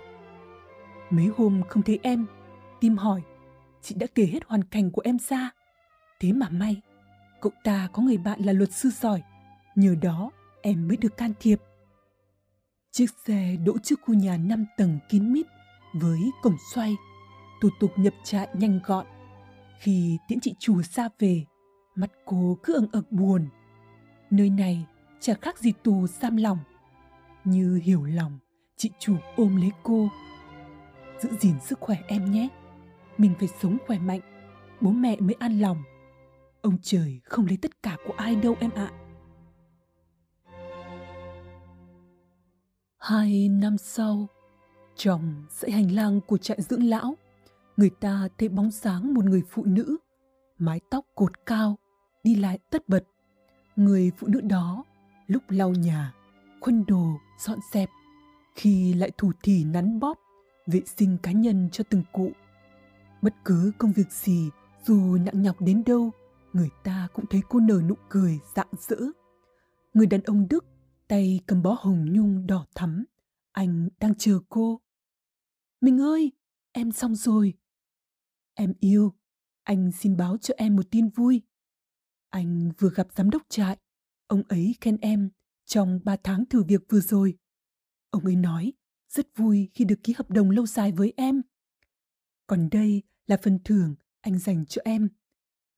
Mấy 1.10 1.26
hôm 1.36 1.62
không 1.68 1.82
thấy 1.82 1.98
em, 2.02 2.26
tim 2.80 2.96
hỏi, 2.96 3.22
chị 3.82 3.94
đã 3.94 4.06
kể 4.14 4.26
hết 4.32 4.40
hoàn 4.46 4.64
cảnh 4.64 4.90
của 4.90 5.02
em 5.04 5.18
ra. 5.18 5.50
Thế 6.20 6.32
mà 6.32 6.48
may, 6.48 6.80
cậu 7.40 7.52
ta 7.64 7.88
có 7.92 8.02
người 8.02 8.18
bạn 8.18 8.40
là 8.40 8.52
luật 8.52 8.72
sư 8.72 8.90
giỏi, 8.90 9.22
nhờ 9.74 9.94
đó 10.02 10.30
em 10.62 10.88
mới 10.88 10.96
được 10.96 11.16
can 11.16 11.32
thiệp. 11.40 11.60
Chiếc 12.90 13.06
xe 13.26 13.56
đỗ 13.64 13.78
trước 13.82 14.00
khu 14.02 14.14
nhà 14.14 14.36
5 14.36 14.66
tầng 14.76 14.98
kín 15.08 15.32
mít 15.32 15.46
với 15.94 16.20
cổng 16.42 16.56
xoay, 16.74 16.96
thủ 17.60 17.68
tục 17.80 17.90
nhập 17.96 18.14
trại 18.24 18.48
nhanh 18.54 18.80
gọn. 18.84 19.06
Khi 19.78 20.18
tiễn 20.28 20.40
chị 20.40 20.54
chủ 20.58 20.82
xa 20.82 21.08
về, 21.18 21.44
mắt 21.94 22.10
cô 22.24 22.58
cứ 22.62 22.74
ẩn 22.74 22.86
ực 22.92 23.12
buồn. 23.12 23.48
Nơi 24.30 24.50
này 24.50 24.86
chả 25.20 25.34
khác 25.34 25.58
gì 25.58 25.72
tù 25.82 26.06
giam 26.06 26.36
lòng. 26.36 26.58
Như 27.44 27.80
hiểu 27.84 28.04
lòng, 28.04 28.38
chị 28.76 28.90
chủ 28.98 29.16
ôm 29.36 29.56
lấy 29.56 29.70
cô. 29.82 30.08
Giữ 31.20 31.28
gìn 31.40 31.60
sức 31.60 31.80
khỏe 31.80 31.96
em 32.06 32.32
nhé. 32.32 32.48
Mình 33.18 33.34
phải 33.38 33.48
sống 33.48 33.76
khỏe 33.86 33.98
mạnh, 33.98 34.20
bố 34.80 34.90
mẹ 34.90 35.16
mới 35.20 35.34
an 35.38 35.60
lòng. 35.60 35.82
Ông 36.62 36.78
trời 36.82 37.20
không 37.24 37.46
lấy 37.46 37.58
tất 37.62 37.82
cả 37.82 37.96
của 38.06 38.14
ai 38.16 38.36
đâu 38.36 38.56
em 38.60 38.70
ạ. 38.70 38.90
Hai 42.98 43.48
năm 43.48 43.78
sau, 43.78 44.26
trong 44.96 45.44
dãy 45.50 45.70
hành 45.70 45.92
lang 45.92 46.20
của 46.20 46.38
trại 46.38 46.62
dưỡng 46.62 46.84
lão, 46.84 47.14
người 47.76 47.90
ta 47.90 48.28
thấy 48.38 48.48
bóng 48.48 48.70
dáng 48.70 49.14
một 49.14 49.24
người 49.24 49.42
phụ 49.50 49.64
nữ, 49.64 49.96
mái 50.58 50.80
tóc 50.90 51.04
cột 51.14 51.46
cao, 51.46 51.78
đi 52.24 52.34
lại 52.34 52.58
tất 52.70 52.88
bật. 52.88 53.04
Người 53.76 54.12
phụ 54.16 54.26
nữ 54.26 54.40
đó 54.40 54.84
lúc 55.26 55.42
lau 55.48 55.70
nhà, 55.70 56.14
khuân 56.60 56.84
đồ, 56.86 57.06
dọn 57.38 57.58
dẹp, 57.72 57.90
khi 58.54 58.94
lại 58.94 59.10
thủ 59.18 59.32
thì 59.42 59.64
nắn 59.64 60.00
bóp, 60.00 60.18
vệ 60.66 60.82
sinh 60.96 61.18
cá 61.22 61.32
nhân 61.32 61.68
cho 61.72 61.84
từng 61.90 62.02
cụ. 62.12 62.32
Bất 63.26 63.34
cứ 63.44 63.72
công 63.78 63.92
việc 63.92 64.12
gì, 64.12 64.50
dù 64.84 65.16
nặng 65.16 65.42
nhọc 65.42 65.60
đến 65.60 65.82
đâu, 65.86 66.10
người 66.52 66.68
ta 66.84 67.08
cũng 67.12 67.24
thấy 67.30 67.40
cô 67.48 67.60
nở 67.60 67.80
nụ 67.88 67.94
cười 68.08 68.38
rạng 68.54 68.68
rỡ. 68.78 68.96
Người 69.94 70.06
đàn 70.06 70.20
ông 70.22 70.48
Đức, 70.50 70.64
tay 71.08 71.40
cầm 71.46 71.62
bó 71.62 71.76
hồng 71.80 72.12
nhung 72.12 72.46
đỏ 72.46 72.66
thắm, 72.74 73.04
anh 73.52 73.88
đang 74.00 74.14
chờ 74.14 74.40
cô. 74.48 74.80
Mình 75.80 76.00
ơi, 76.00 76.32
em 76.72 76.92
xong 76.92 77.14
rồi. 77.14 77.54
Em 78.54 78.72
yêu, 78.80 79.12
anh 79.62 79.92
xin 79.92 80.16
báo 80.16 80.36
cho 80.36 80.54
em 80.56 80.76
một 80.76 80.90
tin 80.90 81.08
vui. 81.08 81.42
Anh 82.30 82.72
vừa 82.78 82.90
gặp 82.90 83.06
giám 83.16 83.30
đốc 83.30 83.42
trại, 83.48 83.78
ông 84.26 84.42
ấy 84.48 84.74
khen 84.80 84.96
em 84.96 85.30
trong 85.64 86.00
ba 86.04 86.16
tháng 86.16 86.44
thử 86.46 86.62
việc 86.62 86.82
vừa 86.88 87.00
rồi. 87.00 87.38
Ông 88.10 88.24
ấy 88.24 88.36
nói 88.36 88.72
rất 89.08 89.36
vui 89.36 89.70
khi 89.74 89.84
được 89.84 89.98
ký 90.02 90.14
hợp 90.16 90.30
đồng 90.30 90.50
lâu 90.50 90.66
dài 90.66 90.92
với 90.92 91.12
em. 91.16 91.42
Còn 92.46 92.70
đây 92.70 93.02
là 93.26 93.36
phần 93.42 93.58
thưởng 93.64 93.94
anh 94.20 94.38
dành 94.38 94.66
cho 94.66 94.82
em. 94.84 95.08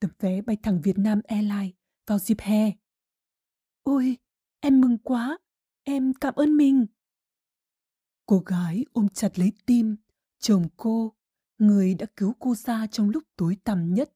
Tấm 0.01 0.11
vé 0.19 0.41
bay 0.41 0.57
thẳng 0.63 0.81
Việt 0.81 0.99
Nam 0.99 1.21
Airlines 1.25 1.75
vào 2.07 2.19
dịp 2.19 2.41
hè. 2.41 2.73
Ôi, 3.83 4.17
em 4.61 4.81
mừng 4.81 4.99
quá, 4.99 5.39
em 5.83 6.13
cảm 6.15 6.35
ơn 6.35 6.57
mình. 6.57 6.87
Cô 8.27 8.39
gái 8.47 8.85
ôm 8.93 9.09
chặt 9.09 9.39
lấy 9.39 9.53
tim, 9.67 9.97
chồng 10.39 10.65
cô, 10.77 11.13
người 11.59 11.95
đã 11.95 12.07
cứu 12.17 12.35
cô 12.39 12.55
ra 12.55 12.87
trong 12.87 13.11
lúc 13.11 13.23
tối 13.37 13.57
tăm 13.65 13.95
nhất, 13.95 14.13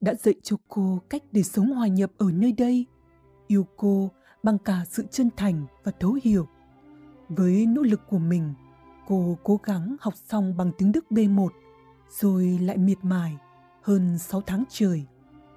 đã 0.00 0.14
dạy 0.14 0.34
cho 0.42 0.56
cô 0.68 1.00
cách 1.10 1.22
để 1.32 1.42
sống 1.42 1.66
hòa 1.66 1.86
nhập 1.86 2.12
ở 2.18 2.30
nơi 2.32 2.52
đây, 2.52 2.86
yêu 3.46 3.66
cô 3.76 4.10
bằng 4.42 4.58
cả 4.58 4.84
sự 4.88 5.06
chân 5.10 5.30
thành 5.36 5.66
và 5.84 5.92
thấu 6.00 6.18
hiểu. 6.22 6.48
Với 7.28 7.66
nỗ 7.66 7.82
lực 7.82 8.00
của 8.08 8.18
mình, 8.18 8.54
cô 9.06 9.38
cố 9.42 9.60
gắng 9.62 9.96
học 10.00 10.14
xong 10.16 10.56
bằng 10.56 10.72
tiếng 10.78 10.92
Đức 10.92 11.04
B1, 11.10 11.48
rồi 12.10 12.58
lại 12.62 12.76
miệt 12.76 12.98
mài. 13.02 13.36
Hơn 13.82 14.18
6 14.18 14.40
tháng 14.40 14.64
trời, 14.68 15.06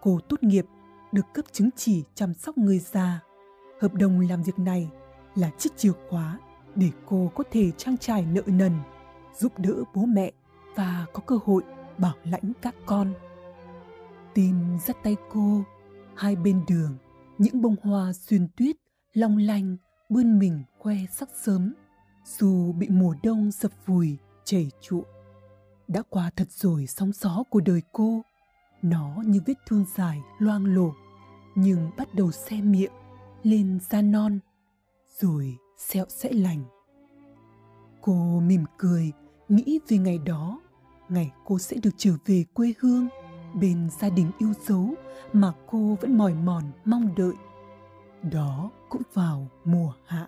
cô 0.01 0.19
tốt 0.29 0.43
nghiệp, 0.43 0.65
được 1.11 1.25
cấp 1.33 1.45
chứng 1.51 1.69
chỉ 1.75 2.03
chăm 2.15 2.33
sóc 2.33 2.57
người 2.57 2.79
già. 2.79 3.19
Hợp 3.81 3.93
đồng 3.93 4.19
làm 4.19 4.43
việc 4.43 4.59
này 4.59 4.89
là 5.35 5.49
chiếc 5.57 5.77
chìa 5.77 5.91
khóa 6.09 6.39
để 6.75 6.89
cô 7.05 7.31
có 7.35 7.43
thể 7.51 7.71
trang 7.77 7.97
trải 7.97 8.25
nợ 8.25 8.41
nần, 8.45 8.73
giúp 9.37 9.59
đỡ 9.59 9.83
bố 9.95 10.05
mẹ 10.05 10.31
và 10.75 11.05
có 11.13 11.21
cơ 11.21 11.39
hội 11.45 11.63
bảo 11.97 12.15
lãnh 12.23 12.51
các 12.61 12.75
con. 12.85 13.13
Tim 14.33 14.77
dắt 14.85 14.97
tay 15.03 15.15
cô, 15.31 15.63
hai 16.15 16.35
bên 16.35 16.61
đường, 16.67 16.97
những 17.37 17.61
bông 17.61 17.75
hoa 17.81 18.13
xuyên 18.13 18.47
tuyết 18.57 18.75
long 19.13 19.37
lanh 19.37 19.77
bươn 20.09 20.39
mình 20.39 20.63
khoe 20.77 20.95
sắc 21.11 21.29
sớm 21.43 21.73
dù 22.25 22.73
bị 22.73 22.87
mùa 22.89 23.15
đông 23.23 23.51
sập 23.51 23.71
vùi 23.85 24.17
chảy 24.45 24.71
chuộng 24.81 25.05
đã 25.89 26.01
qua 26.09 26.29
thật 26.35 26.51
rồi 26.51 26.87
sóng 26.87 27.11
gió 27.13 27.43
của 27.49 27.59
đời 27.59 27.81
cô. 27.91 28.21
Nó 28.81 29.15
như 29.25 29.41
vết 29.45 29.53
thương 29.67 29.85
dài 29.95 30.21
loang 30.39 30.65
lổ, 30.65 30.93
nhưng 31.55 31.89
bắt 31.97 32.13
đầu 32.13 32.31
xe 32.31 32.61
miệng, 32.61 32.91
lên 33.43 33.79
da 33.89 34.01
non, 34.01 34.39
rồi 35.19 35.57
sẹo 35.77 36.05
sẽ 36.09 36.33
lành. 36.33 36.63
Cô 38.01 38.39
mỉm 38.39 38.63
cười, 38.77 39.11
nghĩ 39.49 39.79
về 39.87 39.97
ngày 39.97 40.17
đó, 40.17 40.59
ngày 41.09 41.31
cô 41.45 41.59
sẽ 41.59 41.77
được 41.83 41.93
trở 41.97 42.13
về 42.25 42.45
quê 42.53 42.73
hương, 42.79 43.07
bên 43.53 43.89
gia 43.99 44.09
đình 44.09 44.31
yêu 44.37 44.53
dấu 44.67 44.93
mà 45.33 45.53
cô 45.67 45.97
vẫn 46.01 46.17
mỏi 46.17 46.33
mòn 46.33 46.63
mong 46.85 47.15
đợi. 47.15 47.33
Đó 48.31 48.71
cũng 48.89 49.01
vào 49.13 49.47
mùa 49.65 49.93
hạ. 50.05 50.27